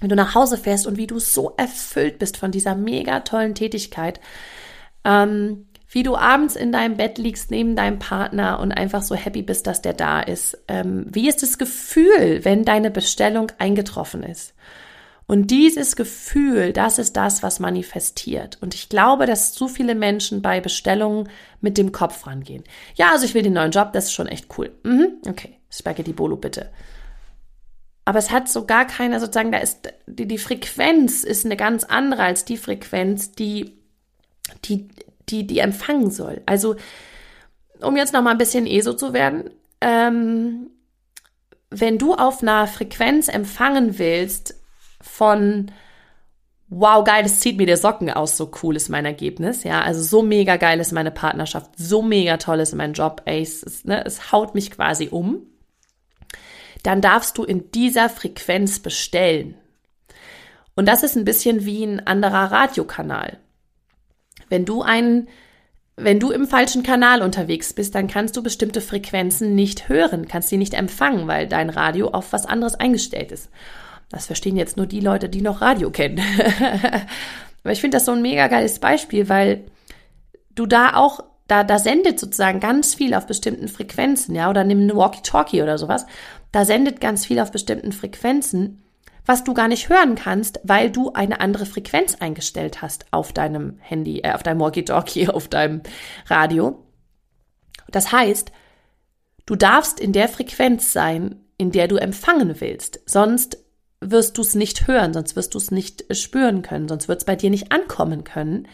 wenn 0.00 0.08
du 0.08 0.16
nach 0.16 0.34
Hause 0.34 0.58
fährst 0.58 0.86
und 0.86 0.96
wie 0.96 1.06
du 1.06 1.18
so 1.18 1.54
erfüllt 1.56 2.18
bist 2.18 2.36
von 2.36 2.50
dieser 2.50 2.74
mega 2.74 3.20
tollen 3.20 3.54
Tätigkeit, 3.54 4.20
ähm, 5.04 5.66
wie 5.88 6.02
du 6.02 6.16
abends 6.16 6.56
in 6.56 6.72
deinem 6.72 6.96
Bett 6.96 7.18
liegst 7.18 7.52
neben 7.52 7.76
deinem 7.76 8.00
Partner 8.00 8.58
und 8.58 8.72
einfach 8.72 9.02
so 9.02 9.14
happy 9.14 9.42
bist, 9.42 9.68
dass 9.68 9.80
der 9.80 9.92
da 9.92 10.20
ist. 10.20 10.58
Ähm, 10.66 11.06
wie 11.08 11.28
ist 11.28 11.42
das 11.42 11.56
Gefühl, 11.56 12.44
wenn 12.44 12.64
deine 12.64 12.90
Bestellung 12.90 13.52
eingetroffen 13.58 14.24
ist? 14.24 14.54
Und 15.26 15.50
dieses 15.50 15.96
Gefühl, 15.96 16.72
das 16.72 16.98
ist 16.98 17.16
das, 17.16 17.42
was 17.42 17.58
manifestiert. 17.58 18.58
Und 18.60 18.74
ich 18.74 18.88
glaube, 18.88 19.24
dass 19.26 19.52
zu 19.52 19.68
viele 19.68 19.94
Menschen 19.94 20.42
bei 20.42 20.60
Bestellungen 20.60 21.30
mit 21.60 21.78
dem 21.78 21.92
Kopf 21.92 22.26
rangehen. 22.26 22.62
Ja, 22.94 23.12
also 23.12 23.24
ich 23.24 23.32
will 23.34 23.42
den 23.42 23.54
neuen 23.54 23.70
Job, 23.70 23.92
das 23.94 24.04
ist 24.04 24.12
schon 24.12 24.28
echt 24.28 24.48
cool. 24.58 24.70
Mhm, 24.82 25.14
okay, 25.26 25.58
Spaghetti 25.70 26.12
Bolo 26.12 26.36
bitte. 26.36 26.70
Aber 28.04 28.18
es 28.18 28.30
hat 28.30 28.50
so 28.50 28.66
gar 28.66 28.86
keine, 28.86 29.18
sozusagen, 29.18 29.50
da 29.50 29.58
ist, 29.58 29.92
die, 30.06 30.28
die 30.28 30.36
Frequenz 30.36 31.24
ist 31.24 31.46
eine 31.46 31.56
ganz 31.56 31.84
andere 31.84 32.22
als 32.22 32.44
die 32.44 32.58
Frequenz, 32.58 33.32
die 33.32 33.78
die, 34.64 34.88
die, 35.28 35.46
die 35.46 35.58
empfangen 35.58 36.10
soll. 36.10 36.42
Also, 36.46 36.76
um 37.80 37.96
jetzt 37.96 38.12
noch 38.12 38.22
mal 38.22 38.32
ein 38.32 38.38
bisschen 38.38 38.66
ESO 38.66 38.94
zu 38.94 39.12
werden, 39.12 39.50
ähm, 39.80 40.70
wenn 41.70 41.98
du 41.98 42.14
auf 42.14 42.42
einer 42.42 42.66
Frequenz 42.66 43.28
empfangen 43.28 43.98
willst 43.98 44.54
von 45.04 45.70
wow, 46.68 47.04
geil, 47.04 47.24
es 47.24 47.40
zieht 47.40 47.56
mir 47.56 47.66
der 47.66 47.76
Socken 47.76 48.10
aus, 48.10 48.36
so 48.36 48.50
cool 48.62 48.74
ist 48.74 48.88
mein 48.88 49.04
Ergebnis, 49.04 49.64
ja, 49.64 49.82
also 49.82 50.02
so 50.02 50.22
mega 50.22 50.56
geil 50.56 50.80
ist 50.80 50.92
meine 50.92 51.10
Partnerschaft, 51.10 51.70
so 51.76 52.02
mega 52.02 52.36
toll 52.38 52.60
ist 52.60 52.74
mein 52.74 52.94
Job, 52.94 53.22
ey, 53.26 53.42
es, 53.42 53.84
ne, 53.84 54.04
es 54.04 54.32
haut 54.32 54.54
mich 54.54 54.70
quasi 54.70 55.08
um, 55.10 55.42
dann 56.82 57.00
darfst 57.00 57.38
du 57.38 57.44
in 57.44 57.70
dieser 57.70 58.08
Frequenz 58.08 58.80
bestellen. 58.80 59.56
Und 60.74 60.86
das 60.88 61.02
ist 61.02 61.16
ein 61.16 61.24
bisschen 61.24 61.64
wie 61.64 61.84
ein 61.84 62.04
anderer 62.04 62.50
Radiokanal. 62.50 63.38
Wenn 64.48 64.64
du 64.64 64.82
einen 64.82 65.28
wenn 65.96 66.18
du 66.18 66.32
im 66.32 66.48
falschen 66.48 66.82
Kanal 66.82 67.22
unterwegs 67.22 67.72
bist, 67.72 67.94
dann 67.94 68.08
kannst 68.08 68.36
du 68.36 68.42
bestimmte 68.42 68.80
Frequenzen 68.80 69.54
nicht 69.54 69.88
hören, 69.88 70.26
kannst 70.26 70.48
sie 70.48 70.56
nicht 70.56 70.74
empfangen, 70.74 71.28
weil 71.28 71.46
dein 71.46 71.70
Radio 71.70 72.08
auf 72.08 72.32
was 72.32 72.46
anderes 72.46 72.74
eingestellt 72.74 73.30
ist. 73.30 73.48
Das 74.10 74.26
verstehen 74.26 74.56
jetzt 74.56 74.76
nur 74.76 74.86
die 74.86 75.00
Leute, 75.00 75.28
die 75.28 75.40
noch 75.40 75.60
Radio 75.60 75.90
kennen. 75.90 76.20
Aber 77.62 77.72
ich 77.72 77.80
finde 77.80 77.96
das 77.96 78.04
so 78.04 78.12
ein 78.12 78.22
mega 78.22 78.46
geiles 78.48 78.78
Beispiel, 78.78 79.28
weil 79.28 79.64
du 80.54 80.66
da 80.66 80.94
auch, 80.94 81.20
da, 81.48 81.64
da 81.64 81.78
sendet 81.78 82.20
sozusagen 82.20 82.60
ganz 82.60 82.94
viel 82.94 83.14
auf 83.14 83.26
bestimmten 83.26 83.68
Frequenzen, 83.68 84.34
ja, 84.34 84.50
oder 84.50 84.64
nimm 84.64 84.80
eine 84.80 84.96
Walkie-Talkie 84.96 85.62
oder 85.62 85.78
sowas. 85.78 86.06
Da 86.52 86.64
sendet 86.64 87.00
ganz 87.00 87.26
viel 87.26 87.40
auf 87.40 87.50
bestimmten 87.50 87.92
Frequenzen 87.92 88.84
was 89.26 89.44
du 89.44 89.54
gar 89.54 89.68
nicht 89.68 89.88
hören 89.88 90.14
kannst, 90.16 90.60
weil 90.64 90.90
du 90.90 91.12
eine 91.12 91.40
andere 91.40 91.66
Frequenz 91.66 92.16
eingestellt 92.16 92.82
hast 92.82 93.06
auf 93.10 93.32
deinem 93.32 93.78
Handy, 93.80 94.20
äh, 94.20 94.32
auf 94.32 94.42
deinem 94.42 94.60
Walkie-Talkie, 94.60 95.28
auf 95.30 95.48
deinem 95.48 95.82
Radio. 96.26 96.84
Das 97.88 98.12
heißt, 98.12 98.52
du 99.46 99.56
darfst 99.56 100.00
in 100.00 100.12
der 100.12 100.28
Frequenz 100.28 100.92
sein, 100.92 101.36
in 101.56 101.70
der 101.70 101.88
du 101.88 101.96
empfangen 101.96 102.60
willst, 102.60 103.00
sonst 103.06 103.58
wirst 104.10 104.38
du 104.38 104.42
es 104.42 104.54
nicht 104.54 104.86
hören, 104.86 105.12
sonst 105.12 105.36
wirst 105.36 105.54
du 105.54 105.58
es 105.58 105.70
nicht 105.70 106.04
spüren 106.16 106.62
können, 106.62 106.88
sonst 106.88 107.08
wird 107.08 107.18
es 107.18 107.24
bei 107.24 107.36
dir 107.36 107.50
nicht 107.50 107.72
ankommen 107.72 108.24
können, 108.24 108.68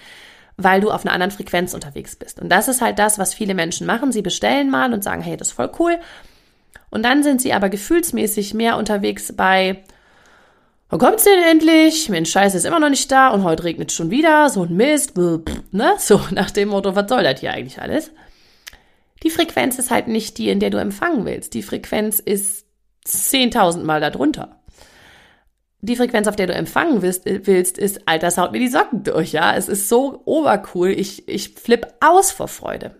weil 0.56 0.80
du 0.80 0.90
auf 0.90 1.04
einer 1.04 1.14
anderen 1.14 1.30
Frequenz 1.30 1.74
unterwegs 1.74 2.16
bist. 2.16 2.40
Und 2.40 2.50
das 2.50 2.68
ist 2.68 2.80
halt 2.80 2.98
das, 2.98 3.18
was 3.18 3.34
viele 3.34 3.54
Menschen 3.54 3.86
machen. 3.86 4.12
Sie 4.12 4.22
bestellen 4.22 4.70
mal 4.70 4.92
und 4.92 5.04
sagen, 5.04 5.22
hey, 5.22 5.36
das 5.36 5.48
ist 5.48 5.54
voll 5.54 5.70
cool. 5.78 5.98
Und 6.90 7.04
dann 7.04 7.22
sind 7.22 7.40
sie 7.40 7.52
aber 7.52 7.68
gefühlsmäßig 7.68 8.54
mehr 8.54 8.76
unterwegs 8.76 9.32
bei, 9.34 9.84
Wann 10.90 10.98
kommt's 10.98 11.22
denn 11.22 11.40
endlich? 11.48 12.08
Mensch, 12.08 12.32
Scheiße 12.32 12.56
ist 12.56 12.66
immer 12.66 12.80
noch 12.80 12.90
nicht 12.90 13.12
da 13.12 13.28
und 13.28 13.44
heute 13.44 13.62
regnet 13.62 13.92
schon 13.92 14.10
wieder. 14.10 14.48
So 14.50 14.64
ein 14.64 14.74
Mist. 14.76 15.16
Ne? 15.16 15.94
So 15.98 16.20
nach 16.32 16.50
dem 16.50 16.70
Motto, 16.70 16.96
was 16.96 17.08
soll 17.08 17.22
das 17.22 17.38
hier 17.38 17.52
eigentlich 17.52 17.80
alles? 17.80 18.10
Die 19.22 19.30
Frequenz 19.30 19.78
ist 19.78 19.92
halt 19.92 20.08
nicht 20.08 20.38
die, 20.38 20.48
in 20.48 20.58
der 20.58 20.70
du 20.70 20.78
empfangen 20.78 21.24
willst. 21.24 21.54
Die 21.54 21.62
Frequenz 21.62 22.18
ist 22.18 22.66
10.000 23.06 23.84
Mal 23.84 24.00
darunter. 24.00 24.59
Die 25.82 25.96
Frequenz, 25.96 26.28
auf 26.28 26.36
der 26.36 26.46
du 26.46 26.54
empfangen 26.54 27.00
willst, 27.00 27.22
willst 27.24 27.78
ist, 27.78 28.06
Alter, 28.06 28.30
haut 28.36 28.52
mir 28.52 28.58
die 28.58 28.68
Socken 28.68 29.02
durch, 29.02 29.32
ja. 29.32 29.54
Es 29.56 29.68
ist 29.68 29.88
so 29.88 30.20
obercool. 30.26 30.90
Ich, 30.90 31.26
ich 31.28 31.54
flipp 31.54 31.86
aus 32.00 32.30
vor 32.32 32.48
Freude. 32.48 32.96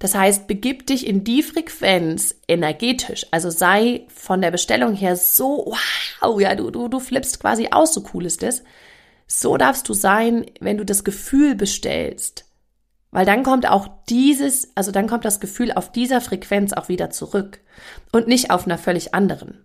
Das 0.00 0.14
heißt, 0.14 0.48
begib 0.48 0.86
dich 0.86 1.06
in 1.06 1.24
die 1.24 1.42
Frequenz 1.42 2.34
energetisch. 2.48 3.26
Also 3.30 3.48
sei 3.50 4.06
von 4.08 4.42
der 4.42 4.50
Bestellung 4.50 4.94
her 4.94 5.16
so, 5.16 5.72
wow, 6.20 6.40
ja, 6.40 6.54
du, 6.56 6.70
du, 6.70 6.88
du 6.88 7.00
flippst 7.00 7.40
quasi 7.40 7.68
aus, 7.70 7.94
so 7.94 8.04
cool 8.12 8.26
ist 8.26 8.42
das. 8.42 8.64
So 9.26 9.56
darfst 9.56 9.88
du 9.88 9.94
sein, 9.94 10.44
wenn 10.60 10.76
du 10.76 10.84
das 10.84 11.04
Gefühl 11.04 11.54
bestellst. 11.54 12.44
Weil 13.12 13.24
dann 13.24 13.44
kommt 13.44 13.68
auch 13.68 13.88
dieses, 14.08 14.72
also 14.74 14.90
dann 14.90 15.06
kommt 15.06 15.24
das 15.24 15.38
Gefühl 15.38 15.70
auf 15.72 15.92
dieser 15.92 16.20
Frequenz 16.20 16.72
auch 16.72 16.88
wieder 16.88 17.10
zurück 17.10 17.60
und 18.10 18.26
nicht 18.26 18.50
auf 18.50 18.66
einer 18.66 18.76
völlig 18.76 19.14
anderen. 19.14 19.64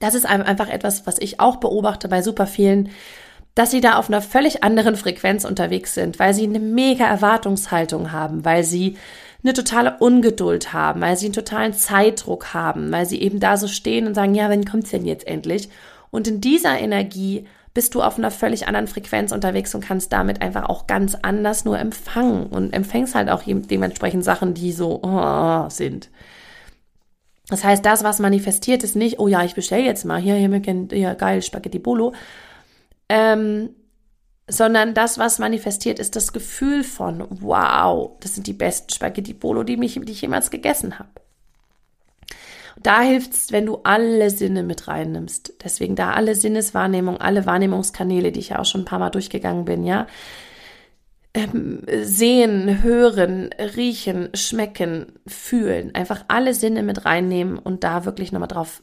Das 0.00 0.14
ist 0.14 0.26
einfach 0.26 0.68
etwas, 0.68 1.06
was 1.06 1.18
ich 1.18 1.40
auch 1.40 1.56
beobachte 1.56 2.08
bei 2.08 2.22
super 2.22 2.46
vielen, 2.46 2.90
dass 3.54 3.72
sie 3.72 3.80
da 3.80 3.96
auf 3.96 4.08
einer 4.08 4.22
völlig 4.22 4.62
anderen 4.62 4.94
Frequenz 4.94 5.44
unterwegs 5.44 5.94
sind, 5.94 6.18
weil 6.20 6.32
sie 6.32 6.44
eine 6.44 6.60
mega 6.60 7.04
Erwartungshaltung 7.04 8.12
haben, 8.12 8.44
weil 8.44 8.62
sie 8.62 8.96
eine 9.42 9.52
totale 9.52 9.96
Ungeduld 9.98 10.72
haben, 10.72 11.00
weil 11.00 11.16
sie 11.16 11.26
einen 11.26 11.32
totalen 11.32 11.72
Zeitdruck 11.72 12.54
haben, 12.54 12.92
weil 12.92 13.06
sie 13.06 13.20
eben 13.20 13.40
da 13.40 13.56
so 13.56 13.66
stehen 13.66 14.06
und 14.06 14.14
sagen, 14.14 14.34
ja, 14.34 14.48
wann 14.48 14.64
kommt's 14.64 14.90
denn 14.90 15.06
jetzt 15.06 15.26
endlich? 15.26 15.68
Und 16.10 16.28
in 16.28 16.40
dieser 16.40 16.78
Energie 16.78 17.46
bist 17.74 17.94
du 17.94 18.02
auf 18.02 18.18
einer 18.18 18.30
völlig 18.30 18.66
anderen 18.66 18.88
Frequenz 18.88 19.30
unterwegs 19.30 19.74
und 19.74 19.84
kannst 19.84 20.12
damit 20.12 20.42
einfach 20.42 20.68
auch 20.68 20.86
ganz 20.86 21.16
anders 21.22 21.64
nur 21.64 21.78
empfangen 21.78 22.46
und 22.46 22.72
empfängst 22.72 23.14
halt 23.14 23.28
auch 23.28 23.42
dementsprechend 23.44 24.24
Sachen, 24.24 24.54
die 24.54 24.72
so 24.72 25.00
oh, 25.02 25.68
sind. 25.68 26.10
Das 27.48 27.64
heißt, 27.64 27.84
das, 27.84 28.04
was 28.04 28.18
manifestiert, 28.18 28.82
ist 28.82 28.94
nicht, 28.94 29.18
oh 29.18 29.28
ja, 29.28 29.42
ich 29.42 29.54
bestelle 29.54 29.84
jetzt 29.84 30.04
mal 30.04 30.20
hier, 30.20 30.34
hier, 30.34 30.88
hier, 30.90 31.14
geil, 31.14 31.42
Spaghetti 31.42 31.78
Bolo, 31.78 32.12
ähm, 33.08 33.70
sondern 34.46 34.94
das, 34.94 35.18
was 35.18 35.38
manifestiert, 35.38 35.98
ist 35.98 36.16
das 36.16 36.32
Gefühl 36.32 36.84
von, 36.84 37.26
wow, 37.30 38.12
das 38.20 38.34
sind 38.34 38.46
die 38.46 38.52
besten 38.52 38.92
Spaghetti 38.92 39.34
Bolo, 39.34 39.62
die, 39.62 39.76
mich, 39.76 39.98
die 40.02 40.12
ich 40.12 40.22
jemals 40.22 40.50
gegessen 40.50 40.98
habe. 40.98 41.10
Da 42.80 43.00
hilft 43.00 43.32
es, 43.32 43.52
wenn 43.52 43.66
du 43.66 43.80
alle 43.82 44.30
Sinne 44.30 44.62
mit 44.62 44.86
reinnimmst. 44.86 45.54
Deswegen 45.64 45.96
da 45.96 46.12
alle 46.12 46.34
Sinneswahrnehmung, 46.34 47.16
alle 47.18 47.44
Wahrnehmungskanäle, 47.44 48.30
die 48.30 48.40
ich 48.40 48.50
ja 48.50 48.60
auch 48.60 48.64
schon 48.64 48.82
ein 48.82 48.86
paar 48.86 49.00
Mal 49.00 49.10
durchgegangen 49.10 49.64
bin, 49.64 49.84
ja. 49.84 50.06
Ähm, 51.38 51.82
sehen, 52.02 52.82
hören, 52.82 53.50
riechen, 53.76 54.30
schmecken, 54.34 55.20
fühlen. 55.26 55.94
Einfach 55.94 56.24
alle 56.28 56.54
Sinne 56.54 56.82
mit 56.82 57.04
reinnehmen 57.04 57.58
und 57.58 57.84
da 57.84 58.04
wirklich 58.04 58.32
nochmal 58.32 58.48
drauf, 58.48 58.82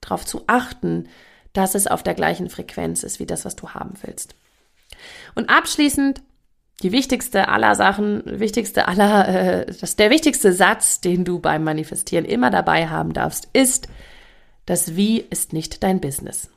drauf 0.00 0.24
zu 0.24 0.44
achten, 0.46 1.08
dass 1.52 1.74
es 1.74 1.86
auf 1.86 2.02
der 2.02 2.14
gleichen 2.14 2.48
Frequenz 2.48 3.02
ist 3.02 3.20
wie 3.20 3.26
das, 3.26 3.44
was 3.44 3.56
du 3.56 3.70
haben 3.70 3.94
willst. 4.02 4.34
Und 5.34 5.50
abschließend 5.50 6.22
die 6.82 6.92
wichtigste 6.92 7.48
aller 7.48 7.74
Sachen, 7.74 8.22
wichtigste 8.24 8.88
aller, 8.88 9.28
äh, 9.28 9.66
das, 9.78 9.96
der 9.96 10.10
wichtigste 10.10 10.52
Satz, 10.52 11.00
den 11.00 11.24
du 11.24 11.38
beim 11.38 11.62
Manifestieren 11.62 12.24
immer 12.24 12.50
dabei 12.50 12.88
haben 12.88 13.12
darfst, 13.12 13.48
ist, 13.52 13.88
das 14.66 14.96
Wie 14.96 15.20
ist 15.20 15.52
nicht 15.52 15.82
dein 15.82 16.00
Business. 16.00 16.48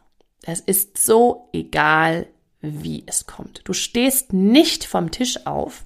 Es 0.43 0.61
ist 0.61 1.03
so 1.03 1.49
egal, 1.53 2.27
wie 2.67 3.03
es 3.05 3.25
kommt. 3.25 3.61
Du 3.65 3.73
stehst 3.73 4.33
nicht 4.33 4.85
vom 4.85 5.11
Tisch 5.11 5.45
auf, 5.45 5.85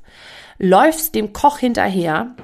läufst 0.58 1.15
dem 1.15 1.34
Koch 1.34 1.58
hinterher 1.60 2.36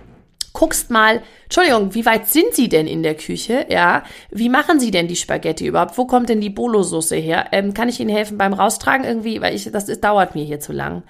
guckst 0.56 0.90
mal, 0.90 1.22
Entschuldigung, 1.44 1.94
wie 1.94 2.06
weit 2.08 2.28
sind 2.28 2.54
Sie 2.54 2.70
denn 2.70 2.88
in 2.88 3.04
der 3.04 3.16
Küche? 3.16 3.68
Ja, 3.70 4.04
wie 4.32 4.50
machen 4.50 4.80
Sie 4.80 4.90
denn 4.90 5.08
die 5.08 5.16
Spaghetti 5.16 5.68
überhaupt? 5.68 5.98
Wo 5.98 6.06
kommt 6.06 6.30
denn 6.30 6.42
die 6.42 6.50
Bolo-Soße 6.50 7.16
her? 7.16 7.48
Ähm, 7.52 7.76
kann 7.76 7.90
ich 7.90 8.00
Ihnen 8.00 8.10
helfen 8.10 8.40
beim 8.40 8.54
Raustragen 8.54 9.06
irgendwie? 9.06 9.42
Weil 9.42 9.54
ich, 9.54 9.70
das, 9.72 9.86
das 9.86 10.00
dauert 10.00 10.34
mir 10.34 10.44
hier 10.44 10.60
zu 10.60 10.74
lang. 10.74 11.04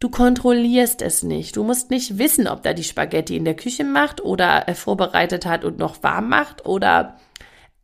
Du 0.00 0.08
kontrollierst 0.08 1.02
es 1.02 1.22
nicht. 1.22 1.56
Du 1.56 1.64
musst 1.64 1.90
nicht 1.90 2.18
wissen, 2.18 2.48
ob 2.48 2.62
da 2.62 2.72
die 2.72 2.84
Spaghetti 2.84 3.36
in 3.36 3.44
der 3.44 3.56
Küche 3.56 3.84
macht 3.84 4.22
oder 4.22 4.68
äh, 4.68 4.74
vorbereitet 4.74 5.44
hat 5.46 5.64
und 5.64 5.78
noch 5.78 6.02
warm 6.02 6.28
macht 6.28 6.66
oder 6.66 7.18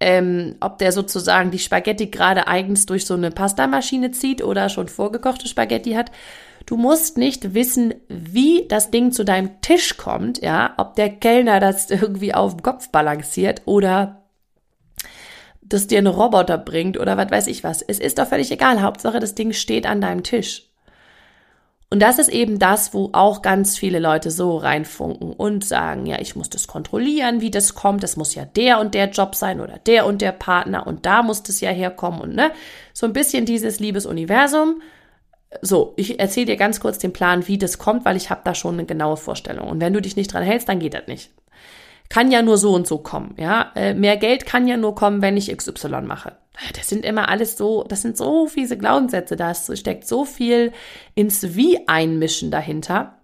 ähm, 0.01 0.57
ob 0.61 0.79
der 0.79 0.93
sozusagen 0.93 1.51
die 1.51 1.59
Spaghetti 1.59 2.09
gerade 2.09 2.47
eigens 2.47 2.87
durch 2.87 3.07
so 3.07 3.15
eine 3.15 3.31
Pastamaschine 3.31 4.11
zieht 4.11 4.43
oder 4.43 4.69
schon 4.69 4.89
vorgekochte 4.89 5.49
Spaghetti 5.49 5.93
hat. 5.93 6.11
Du 6.67 6.77
musst 6.77 7.19
nicht 7.19 7.55
wissen, 7.55 7.95
wie 8.09 8.67
das 8.69 8.91
Ding 8.91 9.13
zu 9.13 9.25
deinem 9.25 9.61
Tisch 9.61 9.97
kommt, 9.97 10.43
ja, 10.43 10.75
ob 10.79 10.95
der 10.97 11.11
Kellner 11.11 11.61
das 11.61 11.91
irgendwie 11.91 12.35
auf 12.35 12.57
dem 12.57 12.63
Kopf 12.63 12.89
balanciert 12.89 13.63
oder 13.67 14.23
das 15.61 15.87
dir 15.87 15.99
einen 15.99 16.07
Roboter 16.07 16.59
bringt 16.59 16.99
oder 16.99 17.17
was 17.17 17.31
weiß 17.31 17.47
ich 17.49 17.65
was. 17.65 17.83
Es 17.83 17.99
ist 17.99 18.19
doch 18.19 18.29
völlig 18.29 18.51
egal. 18.51 18.83
Hauptsache, 18.83 19.21
das 19.21 19.35
Ding 19.35 19.53
steht 19.53 19.87
an 19.87 20.01
deinem 20.01 20.23
Tisch. 20.23 20.71
Und 21.95 22.01
das 22.01 22.19
ist 22.19 22.29
eben 22.29 22.59
das, 22.59 22.93
wo 22.93 23.11
auch 23.13 23.41
ganz 23.41 23.79
viele 23.79 24.01
Leute 24.01 24.33
so 24.33 24.57
reinfunken 24.57 25.33
und 25.33 25.65
sagen, 25.65 26.07
ja, 26.07 26.21
ich 26.21 26.35
muss 26.35 26.51
das 26.51 26.67
kontrollieren, 26.67 27.41
wie 27.41 27.53
das 27.53 27.77
kommt. 27.77 28.03
Das 28.03 28.17
muss 28.17 28.35
ja 28.35 28.45
der 28.45 28.81
und 28.81 28.95
der 28.95 29.11
Job 29.11 29.37
sein 29.37 29.61
oder 29.61 29.79
der 29.79 30.05
und 30.05 30.21
der 30.21 30.33
Partner 30.33 30.89
und 30.89 31.07
da 31.07 31.23
muss 31.23 31.45
das 31.45 31.61
ja 31.61 31.71
herkommen 31.71 32.21
und 32.21 32.35
ne, 32.35 32.51
so 32.93 33.07
ein 33.07 33.13
bisschen 33.13 33.47
dieses 33.47 33.79
Liebesuniversum. 33.79 34.83
So, 35.63 35.93
ich 35.95 36.19
erzähle 36.19 36.47
dir 36.47 36.57
ganz 36.57 36.81
kurz 36.81 36.99
den 36.99 37.13
Plan, 37.13 37.47
wie 37.47 37.59
das 37.59 37.79
kommt, 37.79 38.05
weil 38.05 38.17
ich 38.17 38.29
habe 38.29 38.41
da 38.43 38.57
schon 38.57 38.75
eine 38.75 38.87
genaue 38.87 39.17
Vorstellung. 39.17 39.69
Und 39.69 39.81
wenn 39.81 39.93
du 39.93 40.03
dich 40.03 40.17
nicht 40.17 40.33
dran 40.33 40.43
hältst, 40.43 40.69
dann 40.69 40.81
geht 40.81 40.95
das 40.95 41.07
nicht. 41.07 41.31
Kann 42.09 42.33
ja 42.33 42.43
nur 42.43 42.59
so 42.59 42.75
und 42.75 42.89
so 42.89 42.99
kommen, 42.99 43.37
ja. 43.39 43.71
Äh, 43.77 43.95
mehr 43.95 44.17
Geld 44.17 44.47
kann 44.47 44.67
ja 44.67 44.77
nur 44.77 44.97
kommen, 44.97 45.23
wenn 45.23 45.37
ich 45.37 45.57
XY 45.57 46.03
mache. 46.03 46.33
Das 46.75 46.89
sind 46.89 47.05
immer 47.05 47.29
alles 47.29 47.57
so, 47.57 47.85
das 47.85 48.03
sind 48.03 48.17
so 48.17 48.47
fiese 48.47 48.79
Glaubenssätze, 48.79 49.37
da 49.37 49.55
steckt 49.55 50.07
so 50.07 50.25
viel 50.25 50.73
ins 51.15 51.55
Wie 51.57 51.89
einmischen 51.89 52.51
dahinter 52.51 53.19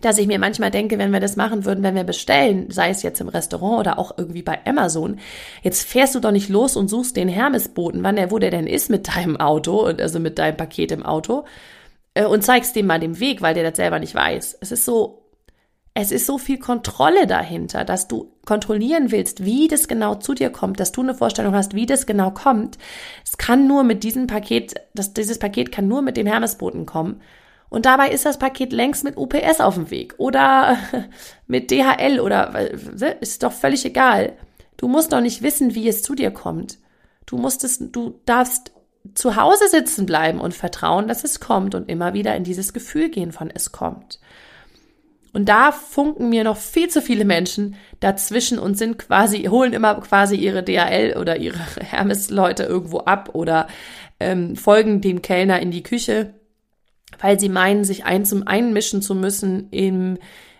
dass 0.00 0.18
ich 0.18 0.26
mir 0.26 0.38
manchmal 0.38 0.70
denke, 0.70 0.98
wenn 0.98 1.12
wir 1.12 1.20
das 1.20 1.36
machen 1.36 1.64
würden, 1.64 1.84
wenn 1.84 1.94
wir 1.94 2.04
bestellen, 2.04 2.70
sei 2.70 2.90
es 2.90 3.02
jetzt 3.02 3.20
im 3.20 3.28
Restaurant 3.28 3.80
oder 3.80 3.98
auch 3.98 4.16
irgendwie 4.16 4.42
bei 4.42 4.58
Amazon, 4.64 5.18
jetzt 5.62 5.86
fährst 5.86 6.14
du 6.14 6.20
doch 6.20 6.30
nicht 6.30 6.48
los 6.48 6.76
und 6.76 6.88
suchst 6.88 7.16
den 7.16 7.28
Hermesboten, 7.28 8.02
wann 8.02 8.16
der, 8.16 8.30
wo 8.30 8.38
der 8.38 8.50
denn 8.50 8.66
ist 8.66 8.88
mit 8.90 9.14
deinem 9.14 9.36
Auto 9.36 9.86
und 9.86 10.00
also 10.00 10.18
mit 10.18 10.38
deinem 10.38 10.56
Paket 10.56 10.92
im 10.92 11.04
Auto 11.04 11.44
äh, 12.14 12.24
und 12.24 12.42
zeigst 12.42 12.74
dem 12.74 12.86
mal 12.86 13.00
den 13.00 13.20
Weg, 13.20 13.42
weil 13.42 13.54
der 13.54 13.64
das 13.64 13.76
selber 13.76 13.98
nicht 13.98 14.14
weiß. 14.14 14.58
Es 14.60 14.72
ist 14.72 14.84
so, 14.84 15.21
es 15.94 16.10
ist 16.10 16.26
so 16.26 16.38
viel 16.38 16.58
Kontrolle 16.58 17.26
dahinter, 17.26 17.84
dass 17.84 18.08
du 18.08 18.32
kontrollieren 18.46 19.10
willst, 19.10 19.44
wie 19.44 19.68
das 19.68 19.88
genau 19.88 20.14
zu 20.14 20.32
dir 20.32 20.50
kommt, 20.50 20.80
dass 20.80 20.92
du 20.92 21.02
eine 21.02 21.14
Vorstellung 21.14 21.54
hast, 21.54 21.74
wie 21.74 21.84
das 21.84 22.06
genau 22.06 22.30
kommt. 22.30 22.78
Es 23.24 23.36
kann 23.36 23.66
nur 23.66 23.84
mit 23.84 24.02
diesem 24.02 24.26
Paket, 24.26 24.74
das, 24.94 25.12
dieses 25.12 25.38
Paket 25.38 25.70
kann 25.70 25.88
nur 25.88 26.00
mit 26.00 26.16
dem 26.16 26.26
Hermesboten 26.26 26.86
kommen. 26.86 27.20
Und 27.68 27.86
dabei 27.86 28.10
ist 28.10 28.24
das 28.24 28.38
Paket 28.38 28.72
längst 28.72 29.04
mit 29.04 29.16
UPS 29.16 29.60
auf 29.60 29.74
dem 29.74 29.90
Weg 29.90 30.14
oder 30.18 30.78
mit 31.46 31.70
DHL 31.70 32.20
oder 32.20 32.54
ist 33.20 33.42
doch 33.42 33.52
völlig 33.52 33.84
egal. 33.84 34.32
Du 34.78 34.88
musst 34.88 35.12
doch 35.12 35.20
nicht 35.20 35.42
wissen, 35.42 35.74
wie 35.74 35.88
es 35.88 36.02
zu 36.02 36.14
dir 36.14 36.30
kommt. 36.30 36.78
Du 37.26 37.36
musst 37.36 37.64
es, 37.64 37.78
du 37.78 38.20
darfst 38.24 38.72
zu 39.14 39.36
Hause 39.36 39.68
sitzen 39.68 40.06
bleiben 40.06 40.40
und 40.40 40.54
vertrauen, 40.54 41.08
dass 41.08 41.24
es 41.24 41.40
kommt 41.40 41.74
und 41.74 41.88
immer 41.88 42.14
wieder 42.14 42.34
in 42.36 42.44
dieses 42.44 42.72
Gefühl 42.72 43.10
gehen 43.10 43.32
von 43.32 43.50
es 43.50 43.72
kommt. 43.72 44.20
Und 45.32 45.48
da 45.48 45.72
funken 45.72 46.28
mir 46.28 46.44
noch 46.44 46.58
viel 46.58 46.88
zu 46.88 47.00
viele 47.00 47.24
Menschen 47.24 47.76
dazwischen 48.00 48.58
und 48.58 48.76
sind 48.76 48.98
quasi, 48.98 49.44
holen 49.44 49.72
immer 49.72 49.94
quasi 50.00 50.36
ihre 50.36 50.62
DHL 50.62 51.16
oder 51.18 51.38
ihre 51.38 51.58
Hermes-Leute 51.80 52.64
irgendwo 52.64 52.98
ab 52.98 53.30
oder 53.32 53.66
ähm, 54.20 54.56
folgen 54.56 55.00
dem 55.00 55.22
Kellner 55.22 55.60
in 55.60 55.70
die 55.70 55.82
Küche 55.82 56.34
weil 57.20 57.38
sie 57.38 57.48
meinen, 57.48 57.84
sich 57.84 58.04
ein 58.04 58.24
zum 58.24 58.46
einmischen 58.46 59.02
zu 59.02 59.14
müssen 59.14 59.68
im 59.70 60.18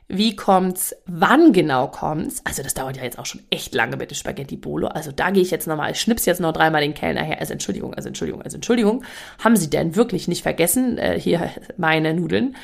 wie 0.08 0.36
kommt's, 0.36 0.94
wann 1.06 1.54
genau 1.54 1.88
kommt's. 1.88 2.42
Also 2.44 2.62
das 2.62 2.74
dauert 2.74 2.98
ja 2.98 3.02
jetzt 3.02 3.18
auch 3.18 3.24
schon 3.24 3.40
echt 3.48 3.74
lange 3.74 3.96
mit 3.96 4.10
dem 4.10 4.14
Spaghetti 4.14 4.58
Bolo. 4.58 4.88
Also 4.88 5.10
da 5.10 5.30
gehe 5.30 5.42
ich 5.42 5.50
jetzt 5.50 5.66
nochmal, 5.66 5.92
ich 5.92 6.00
schnips 6.00 6.26
jetzt 6.26 6.40
noch 6.40 6.52
dreimal 6.52 6.82
den 6.82 6.92
Kellner 6.92 7.22
her. 7.22 7.40
Also 7.40 7.54
Entschuldigung, 7.54 7.94
also 7.94 8.08
Entschuldigung, 8.08 8.42
also 8.42 8.56
Entschuldigung. 8.56 9.04
Haben 9.42 9.56
Sie 9.56 9.70
denn 9.70 9.96
wirklich 9.96 10.28
nicht 10.28 10.42
vergessen, 10.42 10.98
äh, 10.98 11.18
hier 11.18 11.48
meine 11.78 12.12
Nudeln? 12.12 12.56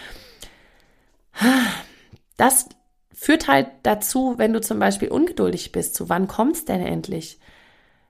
Das 2.38 2.68
führt 3.12 3.48
halt 3.48 3.68
dazu, 3.82 4.34
wenn 4.38 4.54
du 4.54 4.62
zum 4.62 4.78
Beispiel 4.78 5.08
ungeduldig 5.08 5.72
bist, 5.72 5.94
zu 5.94 6.08
wann 6.08 6.28
kommt's 6.28 6.64
denn 6.64 6.80
endlich? 6.80 7.38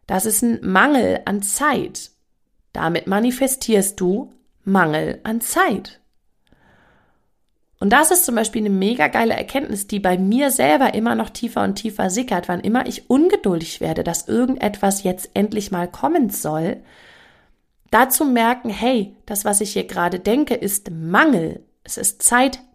Das 0.07 0.27
ist 0.27 0.43
ein 0.43 0.61
Mangel 0.63 1.23
an 1.25 1.43
Zeit. 1.43 2.13
Damit 2.73 3.07
manifestierst 3.07 3.99
du 3.99 4.33
Mangel 4.65 5.21
an 5.25 5.41
Zeit. 5.41 6.01
Und 7.81 7.93
das 7.93 8.11
ist 8.11 8.25
zum 8.25 8.35
Beispiel 8.35 8.63
eine 8.63 8.71
mega 8.75 9.07
geile 9.07 9.35
Erkenntnis, 9.35 9.87
die 9.87 10.01
bei 10.01 10.19
mir 10.19 10.51
selber 10.51 10.95
immer 10.95 11.15
noch 11.15 11.31
tiefer 11.31 11.63
und 11.63 11.77
tiefer 11.77 12.11
sickert, 12.11 12.49
wann 12.49 12.61
immer 12.61 12.87
ich 12.87 13.09
ungeduldig 13.09 13.81
werde, 13.81 14.05
dass 14.05 14.29
irgendetwas 14.29 15.05
jetzt 15.05 15.31
endlich 15.35 15.71
mal 15.71 15.89
kommen 15.89 16.29
soll. 16.29 16.79
Dazu 17.91 18.25
merken, 18.25 18.69
hey, 18.69 19.17
das, 19.27 19.45
was 19.45 19.61
ich 19.61 19.73
hier 19.73 19.87
gerade 19.87 20.19
denke, 20.19 20.55
ist 20.55 20.91
Mangel. 20.91 21.63
Es 21.85 21.97
ist 21.97 22.23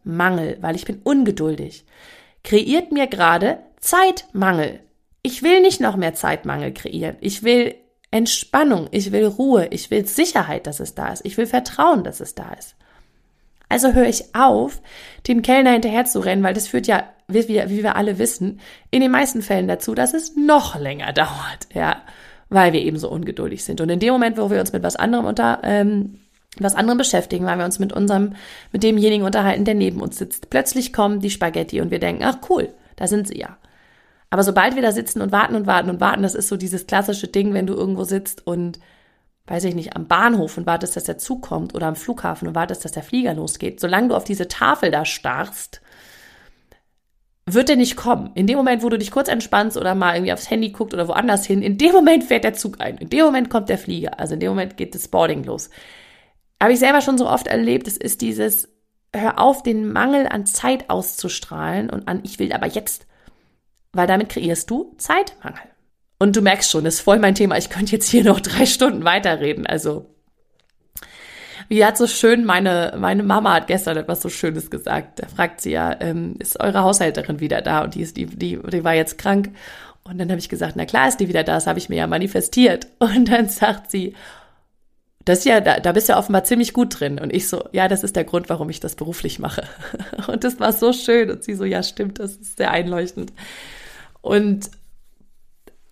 Zeitmangel, 0.03 0.57
weil 0.61 0.75
ich 0.75 0.85
bin 0.85 0.99
ungeduldig. 1.03 1.85
Kreiert 2.43 2.91
mir 2.91 3.07
gerade 3.07 3.59
Zeitmangel. 3.79 4.79
Ich 5.21 5.43
will 5.43 5.61
nicht 5.61 5.79
noch 5.79 5.95
mehr 5.95 6.13
Zeitmangel 6.13 6.73
kreieren. 6.73 7.15
Ich 7.21 7.43
will 7.43 7.75
Entspannung, 8.11 8.87
ich 8.91 9.11
will 9.11 9.25
Ruhe, 9.25 9.67
ich 9.71 9.89
will 9.89 10.05
Sicherheit, 10.05 10.67
dass 10.67 10.79
es 10.79 10.93
da 10.93 11.11
ist, 11.11 11.25
ich 11.25 11.37
will 11.37 11.47
Vertrauen, 11.47 12.03
dass 12.03 12.19
es 12.19 12.35
da 12.35 12.53
ist. 12.53 12.75
Also 13.69 13.93
höre 13.93 14.07
ich 14.07 14.35
auf, 14.35 14.81
dem 15.27 15.41
Kellner 15.41 15.71
hinterher 15.71 16.05
zu 16.05 16.19
rennen, 16.19 16.43
weil 16.43 16.53
das 16.53 16.67
führt 16.67 16.85
ja, 16.85 17.05
wie 17.27 17.47
wir, 17.47 17.71
wie 17.71 17.81
wir 17.81 17.95
alle 17.95 18.19
wissen, 18.19 18.59
in 18.91 19.01
den 19.01 19.09
meisten 19.09 19.41
Fällen 19.41 19.67
dazu, 19.67 19.95
dass 19.95 20.13
es 20.13 20.35
noch 20.35 20.79
länger 20.79 21.11
dauert, 21.13 21.67
ja, 21.73 22.03
weil 22.49 22.73
wir 22.73 22.81
eben 22.81 22.97
so 22.97 23.09
ungeduldig 23.09 23.63
sind. 23.63 23.81
Und 23.81 23.89
in 23.89 23.99
dem 23.99 24.13
Moment, 24.13 24.37
wo 24.37 24.51
wir 24.51 24.59
uns 24.59 24.73
mit 24.73 24.83
was 24.83 24.95
anderem 24.95 25.25
unter, 25.25 25.61
ähm, 25.63 26.19
was 26.59 26.75
anderem 26.75 26.97
beschäftigen, 26.97 27.45
weil 27.45 27.57
wir 27.57 27.65
uns 27.65 27.79
mit 27.79 27.93
unserem, 27.93 28.35
mit 28.71 28.83
demjenigen 28.83 29.25
unterhalten, 29.25 29.65
der 29.65 29.75
neben 29.75 30.01
uns 30.01 30.17
sitzt, 30.17 30.49
plötzlich 30.49 30.93
kommen 30.93 31.19
die 31.19 31.29
Spaghetti 31.29 31.81
und 31.81 31.91
wir 31.91 31.99
denken, 31.99 32.23
ach 32.23 32.37
cool, 32.49 32.73
da 32.95 33.07
sind 33.07 33.27
sie 33.27 33.39
ja. 33.39 33.57
Aber 34.29 34.43
sobald 34.43 34.75
wir 34.75 34.81
da 34.81 34.91
sitzen 34.91 35.21
und 35.21 35.31
warten 35.31 35.55
und 35.55 35.67
warten 35.67 35.89
und 35.89 36.01
warten, 36.01 36.23
das 36.23 36.35
ist 36.35 36.47
so 36.47 36.57
dieses 36.57 36.87
klassische 36.87 37.27
Ding, 37.27 37.53
wenn 37.53 37.67
du 37.67 37.73
irgendwo 37.73 38.03
sitzt 38.03 38.45
und 38.45 38.79
weiß 39.45 39.65
ich 39.65 39.75
nicht, 39.75 39.95
am 39.95 40.07
Bahnhof 40.07 40.57
und 40.57 40.65
wartest, 40.65 40.95
dass 40.95 41.03
der 41.03 41.17
Zug 41.17 41.41
kommt 41.41 41.75
oder 41.75 41.87
am 41.87 41.95
Flughafen 41.95 42.47
und 42.47 42.55
wartest, 42.55 42.85
dass 42.85 42.93
der 42.93 43.03
Flieger 43.03 43.33
losgeht, 43.33 43.79
solange 43.79 44.09
du 44.09 44.15
auf 44.15 44.23
diese 44.23 44.47
Tafel 44.47 44.89
da 44.89 45.05
starrst, 45.05 45.81
wird 47.45 47.67
der 47.67 47.75
nicht 47.75 47.97
kommen. 47.97 48.31
In 48.35 48.47
dem 48.47 48.57
Moment, 48.57 48.83
wo 48.83 48.89
du 48.89 48.97
dich 48.97 49.11
kurz 49.11 49.27
entspannst 49.27 49.75
oder 49.75 49.95
mal 49.95 50.15
irgendwie 50.15 50.31
aufs 50.31 50.49
Handy 50.49 50.69
guckt 50.69 50.93
oder 50.93 51.09
woanders 51.09 51.45
hin, 51.45 51.61
in 51.61 51.77
dem 51.77 51.91
Moment 51.91 52.23
fährt 52.23 52.45
der 52.45 52.53
Zug 52.53 52.79
ein. 52.79 52.97
In 52.97 53.09
dem 53.09 53.25
Moment 53.25 53.49
kommt 53.49 53.67
der 53.67 53.77
Flieger. 53.77 54.19
Also 54.19 54.35
in 54.35 54.39
dem 54.39 54.49
Moment 54.49 54.77
geht 54.77 54.95
das 54.95 55.09
Boarding 55.09 55.43
los. 55.43 55.69
Habe 56.63 56.71
ich 56.71 56.80
selber 56.80 57.02
schon 57.02 57.17
so 57.17 57.28
oft 57.28 57.47
erlebt. 57.47 57.89
Es 57.89 57.97
ist 57.97 58.21
dieses, 58.21 58.69
hör 59.13 59.38
auf, 59.38 59.63
den 59.63 59.91
Mangel 59.91 60.28
an 60.28 60.45
Zeit 60.45 60.89
auszustrahlen 60.89 61.89
und 61.89 62.08
an, 62.08 62.21
ich 62.23 62.39
will 62.39 62.54
aber 62.54 62.67
jetzt. 62.67 63.06
Weil 63.91 64.08
damit 64.08 64.30
kreierst 64.30 64.69
du 64.69 64.95
Zeitmangel. 64.97 65.60
Und 66.19 66.38
du 66.38 66.41
merkst 66.41 66.71
schon, 66.71 66.86
das 66.86 66.93
ist 66.93 67.02
voll 67.02 67.19
mein 67.19 67.36
Thema. 67.36 67.58
Ich 67.58 67.69
könnte 67.69 67.91
jetzt 67.91 68.10
hier 68.10 68.23
noch 68.23 68.39
drei 68.39 68.65
Stunden 68.65 69.04
weiterreden. 69.04 69.67
Also, 69.67 70.06
wie 71.67 71.84
hat 71.84 71.97
so 71.97 72.08
schön 72.08 72.45
meine, 72.45 72.95
meine 72.97 73.23
Mama 73.23 73.56
hat 73.56 73.67
gestern 73.67 73.97
etwas 73.97 74.21
so 74.21 74.30
Schönes 74.30 74.71
gesagt. 74.71 75.19
Da 75.19 75.28
fragt 75.28 75.60
sie 75.60 75.71
ja, 75.71 75.93
ähm, 75.99 76.38
ist 76.39 76.62
eure 76.62 76.84
Haushälterin 76.84 77.41
wieder 77.41 77.62
da? 77.62 77.84
Und 77.84 77.95
die 77.95 78.02
ist, 78.04 78.15
die, 78.15 78.26
die, 78.26 78.58
die 78.58 78.84
war 78.86 78.93
jetzt 78.93 79.17
krank. 79.17 79.49
Und 80.06 80.17
dann 80.17 80.30
habe 80.30 80.39
ich 80.39 80.47
gesagt, 80.47 80.78
na 80.78 80.86
klar 80.86 81.10
ist 81.10 81.17
die 81.17 81.28
wieder 81.28 81.43
da, 81.43 81.56
das 81.56 81.67
habe 81.67 81.80
ich 81.80 81.89
mir 81.89 81.97
ja 81.97 82.08
manifestiert. 82.08 82.88
Und 82.99 83.28
dann 83.30 83.49
sagt 83.49 83.91
sie, 83.91 84.15
das 85.25 85.39
ist 85.39 85.45
ja, 85.45 85.62
da, 85.62 85.79
da 85.79 85.91
bist 85.93 86.09
du 86.09 86.13
ja 86.13 86.19
offenbar 86.19 86.43
ziemlich 86.43 86.73
gut 86.73 86.99
drin. 86.99 87.19
Und 87.19 87.33
ich 87.33 87.47
so, 87.47 87.63
ja, 87.71 87.88
das 87.88 88.03
ist 88.03 88.15
der 88.15 88.25
Grund, 88.25 88.49
warum 88.49 88.69
ich 88.69 88.79
das 88.79 88.95
beruflich 88.95 89.39
mache. 89.39 89.63
Und 90.27 90.43
das 90.43 90.59
war 90.59 90.73
so 90.73 90.91
schön. 90.91 91.31
Und 91.31 91.43
sie 91.43 91.55
so, 91.55 91.63
ja, 91.63 91.81
stimmt, 91.83 92.19
das 92.19 92.36
ist 92.36 92.57
sehr 92.57 92.71
einleuchtend. 92.71 93.31
Und 94.21 94.69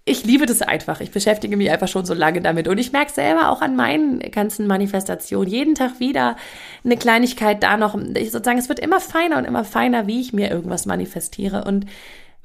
ich 0.03 0.25
liebe 0.25 0.45
das 0.45 0.61
einfach. 0.61 0.99
Ich 0.99 1.11
beschäftige 1.11 1.55
mich 1.55 1.69
einfach 1.69 1.87
schon 1.87 2.05
so 2.05 2.13
lange 2.13 2.41
damit. 2.41 2.67
Und 2.67 2.77
ich 2.77 2.91
merke 2.91 3.11
selber 3.11 3.49
auch 3.49 3.61
an 3.61 3.75
meinen 3.75 4.19
ganzen 4.19 4.67
Manifestationen 4.67 5.49
jeden 5.49 5.75
Tag 5.75 5.99
wieder 5.99 6.35
eine 6.83 6.97
Kleinigkeit 6.97 7.61
da 7.63 7.77
noch. 7.77 7.95
Ich 8.15 8.31
sozusagen, 8.31 8.57
es 8.57 8.67
wird 8.67 8.79
immer 8.79 8.99
feiner 8.99 9.37
und 9.37 9.45
immer 9.45 9.63
feiner, 9.63 10.07
wie 10.07 10.19
ich 10.19 10.33
mir 10.33 10.49
irgendwas 10.49 10.85
manifestiere. 10.85 11.63
Und 11.63 11.85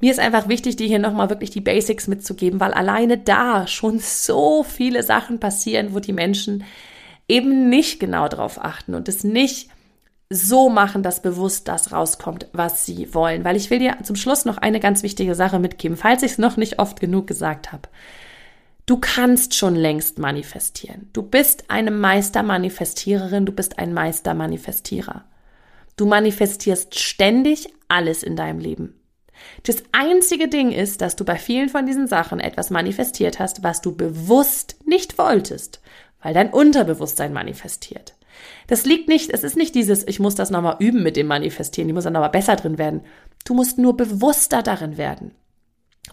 mir 0.00 0.10
ist 0.10 0.20
einfach 0.20 0.48
wichtig, 0.48 0.76
dir 0.76 0.86
hier 0.86 0.98
nochmal 0.98 1.30
wirklich 1.30 1.50
die 1.50 1.60
Basics 1.60 2.06
mitzugeben, 2.06 2.60
weil 2.60 2.74
alleine 2.74 3.18
da 3.18 3.66
schon 3.66 3.98
so 3.98 4.62
viele 4.62 5.02
Sachen 5.02 5.40
passieren, 5.40 5.94
wo 5.94 6.00
die 6.00 6.12
Menschen 6.12 6.64
eben 7.28 7.68
nicht 7.68 7.98
genau 7.98 8.28
drauf 8.28 8.62
achten 8.62 8.94
und 8.94 9.08
es 9.08 9.24
nicht 9.24 9.70
so 10.28 10.68
machen, 10.68 11.02
dass 11.02 11.22
bewusst 11.22 11.68
das 11.68 11.92
rauskommt, 11.92 12.48
was 12.52 12.84
sie 12.84 13.14
wollen. 13.14 13.44
Weil 13.44 13.56
ich 13.56 13.70
will 13.70 13.78
dir 13.78 13.96
zum 14.02 14.16
Schluss 14.16 14.44
noch 14.44 14.58
eine 14.58 14.80
ganz 14.80 15.02
wichtige 15.02 15.34
Sache 15.34 15.58
mitgeben, 15.58 15.96
falls 15.96 16.22
ich 16.22 16.32
es 16.32 16.38
noch 16.38 16.56
nicht 16.56 16.78
oft 16.78 17.00
genug 17.00 17.26
gesagt 17.26 17.72
habe. 17.72 17.88
Du 18.86 18.98
kannst 18.98 19.54
schon 19.54 19.74
längst 19.74 20.18
manifestieren. 20.18 21.08
Du 21.12 21.22
bist 21.22 21.64
eine 21.68 21.90
Meistermanifestiererin, 21.90 23.46
du 23.46 23.52
bist 23.52 23.78
ein 23.78 23.92
Meistermanifestierer. 23.92 25.24
Du 25.96 26.06
manifestierst 26.06 26.98
ständig 26.98 27.68
alles 27.88 28.22
in 28.22 28.36
deinem 28.36 28.60
Leben. 28.60 28.94
Das 29.62 29.82
einzige 29.92 30.48
Ding 30.48 30.72
ist, 30.72 31.00
dass 31.00 31.16
du 31.16 31.24
bei 31.24 31.36
vielen 31.36 31.68
von 31.68 31.86
diesen 31.86 32.06
Sachen 32.06 32.40
etwas 32.40 32.70
manifestiert 32.70 33.38
hast, 33.38 33.62
was 33.62 33.80
du 33.80 33.94
bewusst 33.94 34.76
nicht 34.84 35.18
wolltest, 35.18 35.80
weil 36.22 36.34
dein 36.34 36.50
Unterbewusstsein 36.50 37.32
manifestiert. 37.32 38.14
Das 38.66 38.84
liegt 38.84 39.08
nicht, 39.08 39.30
es 39.30 39.44
ist 39.44 39.56
nicht 39.56 39.74
dieses, 39.74 40.06
ich 40.06 40.20
muss 40.20 40.34
das 40.34 40.50
nochmal 40.50 40.76
üben 40.78 41.02
mit 41.02 41.16
dem 41.16 41.26
Manifestieren, 41.26 41.88
ich 41.88 41.94
muss 41.94 42.04
dann 42.04 42.12
nochmal 42.12 42.30
besser 42.30 42.56
drin 42.56 42.78
werden. 42.78 43.02
Du 43.44 43.54
musst 43.54 43.78
nur 43.78 43.96
bewusster 43.96 44.62
darin 44.62 44.96
werden. 44.96 45.32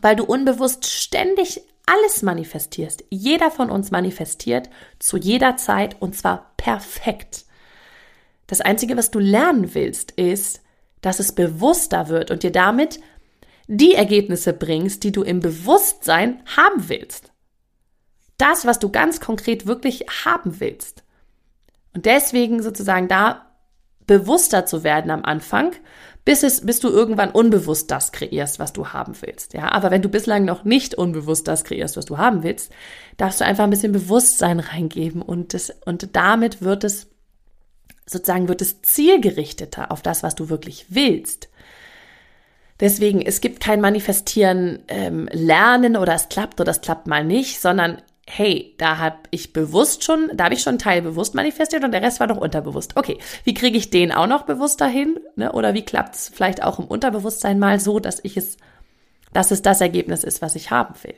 Weil 0.02 0.16
du 0.16 0.24
unbewusst 0.24 0.86
ständig 0.90 1.62
alles 1.86 2.22
manifestierst. 2.22 3.04
Jeder 3.10 3.52
von 3.52 3.70
uns 3.70 3.92
manifestiert 3.92 4.70
zu 5.00 5.18
jeder 5.18 5.58
Zeit 5.58 6.02
und 6.02 6.16
zwar 6.16 6.54
perfekt. 6.58 7.46
Das 8.48 8.62
Einzige, 8.62 8.98
was 8.98 9.12
du 9.12 9.20
lernen 9.20 9.74
willst, 9.74 10.12
ist, 10.12 10.62
dass 11.02 11.20
es 11.20 11.34
bewusster 11.34 12.08
wird 12.08 12.32
und 12.32 12.44
dir 12.44 12.52
damit 12.52 13.00
die 13.68 13.96
Ergebnisse 13.96 14.54
bringst, 14.54 15.04
die 15.04 15.12
du 15.12 15.24
im 15.24 15.40
Bewusstsein 15.40 16.42
haben 16.58 16.90
willst. 16.90 17.32
Das, 18.38 18.66
was 18.66 18.80
du 18.80 18.90
ganz 18.90 19.20
konkret 19.20 19.66
wirklich 19.66 20.06
haben 20.26 20.60
willst. 20.60 21.04
Und 21.94 22.06
deswegen 22.06 22.62
sozusagen 22.62 23.08
da 23.08 23.54
bewusster 24.06 24.66
zu 24.66 24.84
werden 24.84 25.12
am 25.12 25.24
Anfang, 25.24 25.72
bis 26.26 26.44
es, 26.44 26.66
bis 26.66 26.80
du 26.80 26.90
irgendwann 26.90 27.32
unbewusst 27.32 27.92
das 27.92 28.12
kreierst, 28.12 28.60
was 28.60 28.74
du 28.74 28.88
haben 28.88 29.14
willst. 29.22 29.54
Ja, 29.54 29.72
aber 29.72 29.92
wenn 29.92 30.02
du 30.02 30.10
bislang 30.10 30.46
noch 30.46 30.64
nicht 30.64 30.96
unbewusst 30.96 31.48
das 31.48 31.64
kreierst, 31.64 31.98
was 31.98 32.06
du 32.06 32.18
haben 32.18 32.44
willst, 32.44 32.72
darfst 33.18 33.42
du 33.42 33.46
einfach 33.46 33.66
ein 33.66 33.70
bisschen 33.70 33.92
Bewusstsein 33.92 34.60
reingeben 34.60 35.22
und 35.22 35.54
das, 35.54 35.74
und 35.86 36.16
damit 36.16 36.62
wird 36.62 36.84
es 36.84 37.08
sozusagen 38.06 38.48
wird 38.50 38.62
es 38.62 38.82
zielgerichteter 38.82 39.92
auf 39.92 40.02
das, 40.02 40.24
was 40.24 40.36
du 40.36 40.50
wirklich 40.50 40.88
willst. 40.90 41.50
Deswegen, 42.84 43.22
es 43.22 43.40
gibt 43.40 43.62
kein 43.62 43.80
Manifestieren, 43.80 44.80
ähm, 44.90 45.30
Lernen 45.32 45.96
oder 45.96 46.16
es 46.16 46.28
klappt 46.28 46.60
oder 46.60 46.72
es 46.72 46.82
klappt 46.82 47.08
mal 47.08 47.24
nicht, 47.24 47.62
sondern 47.62 48.02
hey, 48.28 48.76
da 48.78 48.98
habe 48.98 49.20
ich 49.32 49.54
bewusst 49.54 50.04
schon, 50.04 50.30
da 50.34 50.44
habe 50.44 50.54
ich 50.54 50.64
schon 50.64 50.72
einen 50.72 50.80
Teil 50.80 51.02
bewusst 51.02 51.34
manifestiert 51.34 51.86
und 51.86 51.94
der 51.94 52.02
Rest 52.02 52.20
war 52.20 52.28
noch 52.28 52.42
unterbewusst. 52.42 52.98
Okay, 52.98 53.20
wie 53.46 53.54
kriege 53.54 53.78
ich 53.78 53.90
den 53.90 54.12
auch 54.12 54.28
noch 54.28 54.42
bewusst 54.42 54.82
dahin? 54.82 55.18
Ne? 55.38 55.54
Oder 55.54 55.74
wie 55.74 55.86
klappt 55.86 56.16
es 56.16 56.28
vielleicht 56.28 56.62
auch 56.62 56.78
im 56.78 56.84
Unterbewusstsein 56.84 57.58
mal 57.58 57.80
so, 57.80 58.02
dass 58.02 58.20
ich 58.22 58.36
es, 58.36 58.58
dass 59.32 59.52
es 59.52 59.62
das 59.62 59.80
Ergebnis 59.80 60.26
ist, 60.26 60.42
was 60.42 60.58
ich 60.58 60.70
haben 60.70 60.96
will? 61.04 61.16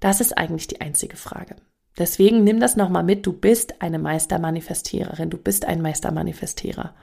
Das 0.00 0.22
ist 0.22 0.38
eigentlich 0.38 0.68
die 0.68 0.80
einzige 0.80 1.18
Frage. 1.18 1.56
Deswegen 1.98 2.44
nimm 2.44 2.60
das 2.60 2.76
nochmal 2.76 3.04
mit. 3.04 3.26
Du 3.26 3.34
bist 3.34 3.82
eine 3.82 3.98
Meistermanifestiererin. 3.98 5.28
Du 5.28 5.36
bist 5.36 5.66
ein 5.66 5.82
Meistermanifestierer. 5.82 6.94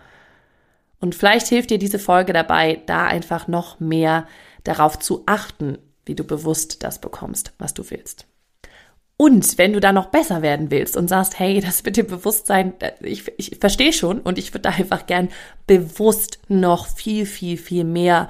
Und 1.00 1.16
vielleicht 1.16 1.48
hilft 1.48 1.70
dir 1.70 1.78
diese 1.78 2.00
Folge 2.00 2.34
dabei, 2.34 2.82
da 2.86 3.06
einfach 3.06 3.48
noch 3.48 3.80
mehr 3.80 4.28
darauf 4.64 5.00
zu 5.00 5.24
achten, 5.26 5.78
wie 6.06 6.16
du 6.16 6.24
bewusst 6.24 6.84
das 6.84 7.00
bekommst, 7.00 7.54
was 7.58 7.74
du 7.74 7.90
willst. 7.90 8.26
Und 9.22 9.58
wenn 9.58 9.74
du 9.74 9.82
da 9.82 9.92
noch 9.92 10.08
besser 10.08 10.42
werden 10.42 10.72
willst 10.72 10.96
und 10.96 11.10
sagst, 11.10 11.40
hey, 11.40 11.60
das 11.60 11.84
mit 11.84 11.98
dem 11.98 12.08
Bewusstsein, 12.08 12.74
ich, 13.02 13.30
ich 13.38 13.58
verstehe 13.60 13.92
schon 13.92 14.22
und 14.22 14.38
ich 14.38 14.54
würde 14.54 14.62
da 14.62 14.70
einfach 14.70 15.08
gern 15.08 15.28
bewusst 15.68 16.40
noch 16.48 16.88
viel, 16.88 17.26
viel, 17.26 17.58
viel 17.58 17.84
mehr. 17.84 18.30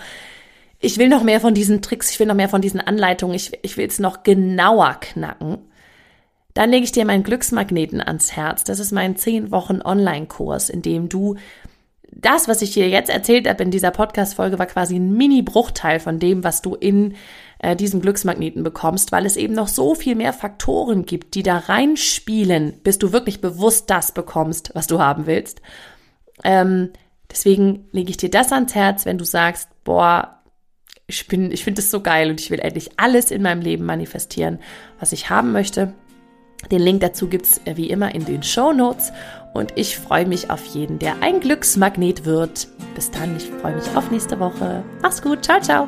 Ich 0.79 0.97
will 0.97 1.07
noch 1.07 1.21
mehr 1.21 1.41
von 1.41 1.53
diesen 1.53 1.83
Tricks, 1.83 2.09
ich 2.09 2.19
will 2.19 2.25
noch 2.25 2.33
mehr 2.33 2.49
von 2.49 2.61
diesen 2.61 2.81
Anleitungen, 2.81 3.35
ich, 3.35 3.51
ich 3.61 3.77
will 3.77 3.87
es 3.87 3.99
noch 3.99 4.23
genauer 4.23 4.95
knacken. 4.99 5.59
Dann 6.55 6.71
lege 6.71 6.85
ich 6.85 6.91
dir 6.91 7.05
meinen 7.05 7.23
Glücksmagneten 7.23 8.01
ans 8.01 8.31
Herz. 8.31 8.63
Das 8.63 8.79
ist 8.79 8.91
mein 8.91 9.15
10 9.15 9.51
Wochen 9.51 9.81
Online-Kurs, 9.83 10.69
in 10.69 10.81
dem 10.81 11.07
du 11.07 11.35
das, 12.11 12.47
was 12.47 12.61
ich 12.61 12.73
hier 12.73 12.89
jetzt 12.89 13.09
erzählt 13.09 13.47
habe 13.47 13.63
in 13.63 13.71
dieser 13.71 13.91
Podcast-Folge, 13.91 14.59
war 14.59 14.65
quasi 14.65 14.95
ein 14.95 15.13
Mini-Bruchteil 15.13 15.99
von 15.99 16.19
dem, 16.19 16.43
was 16.43 16.61
du 16.61 16.75
in 16.75 17.15
äh, 17.59 17.75
diesen 17.75 18.01
Glücksmagneten 18.01 18.63
bekommst, 18.63 19.11
weil 19.11 19.25
es 19.25 19.37
eben 19.37 19.53
noch 19.53 19.67
so 19.67 19.95
viel 19.95 20.15
mehr 20.15 20.33
Faktoren 20.33 21.05
gibt, 21.05 21.35
die 21.35 21.43
da 21.43 21.57
reinspielen, 21.57 22.73
bis 22.83 22.97
du 22.97 23.11
wirklich 23.11 23.41
bewusst 23.41 23.89
das 23.89 24.11
bekommst, 24.11 24.71
was 24.73 24.87
du 24.87 24.99
haben 24.99 25.27
willst. 25.27 25.61
Ähm, 26.43 26.91
deswegen 27.29 27.87
lege 27.91 28.09
ich 28.09 28.17
dir 28.17 28.29
das 28.31 28.51
ans 28.51 28.75
Herz, 28.75 29.05
wenn 29.05 29.17
du 29.17 29.25
sagst, 29.25 29.69
boah, 29.83 30.39
ich 31.05 31.31
ich 31.31 31.63
finde 31.63 31.81
es 31.81 31.91
so 31.91 32.01
geil 32.01 32.29
und 32.29 32.39
ich 32.39 32.51
will 32.51 32.59
endlich 32.59 32.91
alles 32.97 33.31
in 33.31 33.41
meinem 33.41 33.61
Leben 33.61 33.85
manifestieren, 33.85 34.59
was 34.99 35.11
ich 35.11 35.29
haben 35.29 35.51
möchte. 35.51 35.93
Den 36.71 36.81
Link 36.81 37.01
dazu 37.01 37.27
gibt's 37.27 37.61
äh, 37.65 37.77
wie 37.77 37.89
immer 37.89 38.13
in 38.13 38.25
den 38.25 38.43
Show 38.43 38.73
Notes 38.73 39.11
und 39.53 39.73
ich 39.75 39.97
freue 39.97 40.27
mich 40.27 40.51
auf 40.51 40.63
jeden, 40.65 40.99
der 40.99 41.21
ein 41.21 41.39
Glücksmagnet 41.39 42.25
wird. 42.25 42.67
Bis 42.95 43.09
dann, 43.11 43.35
ich 43.37 43.49
freue 43.61 43.75
mich 43.75 43.85
auf 43.95 44.11
nächste 44.11 44.39
Woche. 44.39 44.83
Mach's 45.01 45.21
gut, 45.21 45.43
ciao, 45.43 45.59
ciao. 45.59 45.87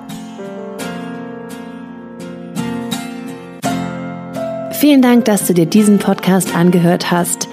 Vielen 4.71 5.03
Dank, 5.03 5.25
dass 5.25 5.45
du 5.45 5.53
dir 5.53 5.67
diesen 5.67 5.99
Podcast 5.99 6.55
angehört 6.55 7.11
hast. 7.11 7.47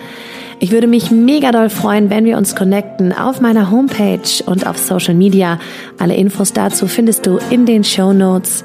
Ich 0.60 0.72
würde 0.72 0.86
mich 0.86 1.10
mega 1.10 1.52
doll 1.52 1.68
freuen, 1.70 2.10
wenn 2.10 2.24
wir 2.24 2.36
uns 2.36 2.56
connecten 2.56 3.12
auf 3.12 3.40
meiner 3.40 3.70
Homepage 3.70 4.42
und 4.46 4.66
auf 4.66 4.78
Social 4.78 5.14
Media. 5.14 5.60
Alle 5.98 6.16
Infos 6.16 6.52
dazu 6.52 6.88
findest 6.88 7.26
du 7.26 7.38
in 7.50 7.66
den 7.66 7.84
Show 7.84 8.12
Notes. 8.12 8.64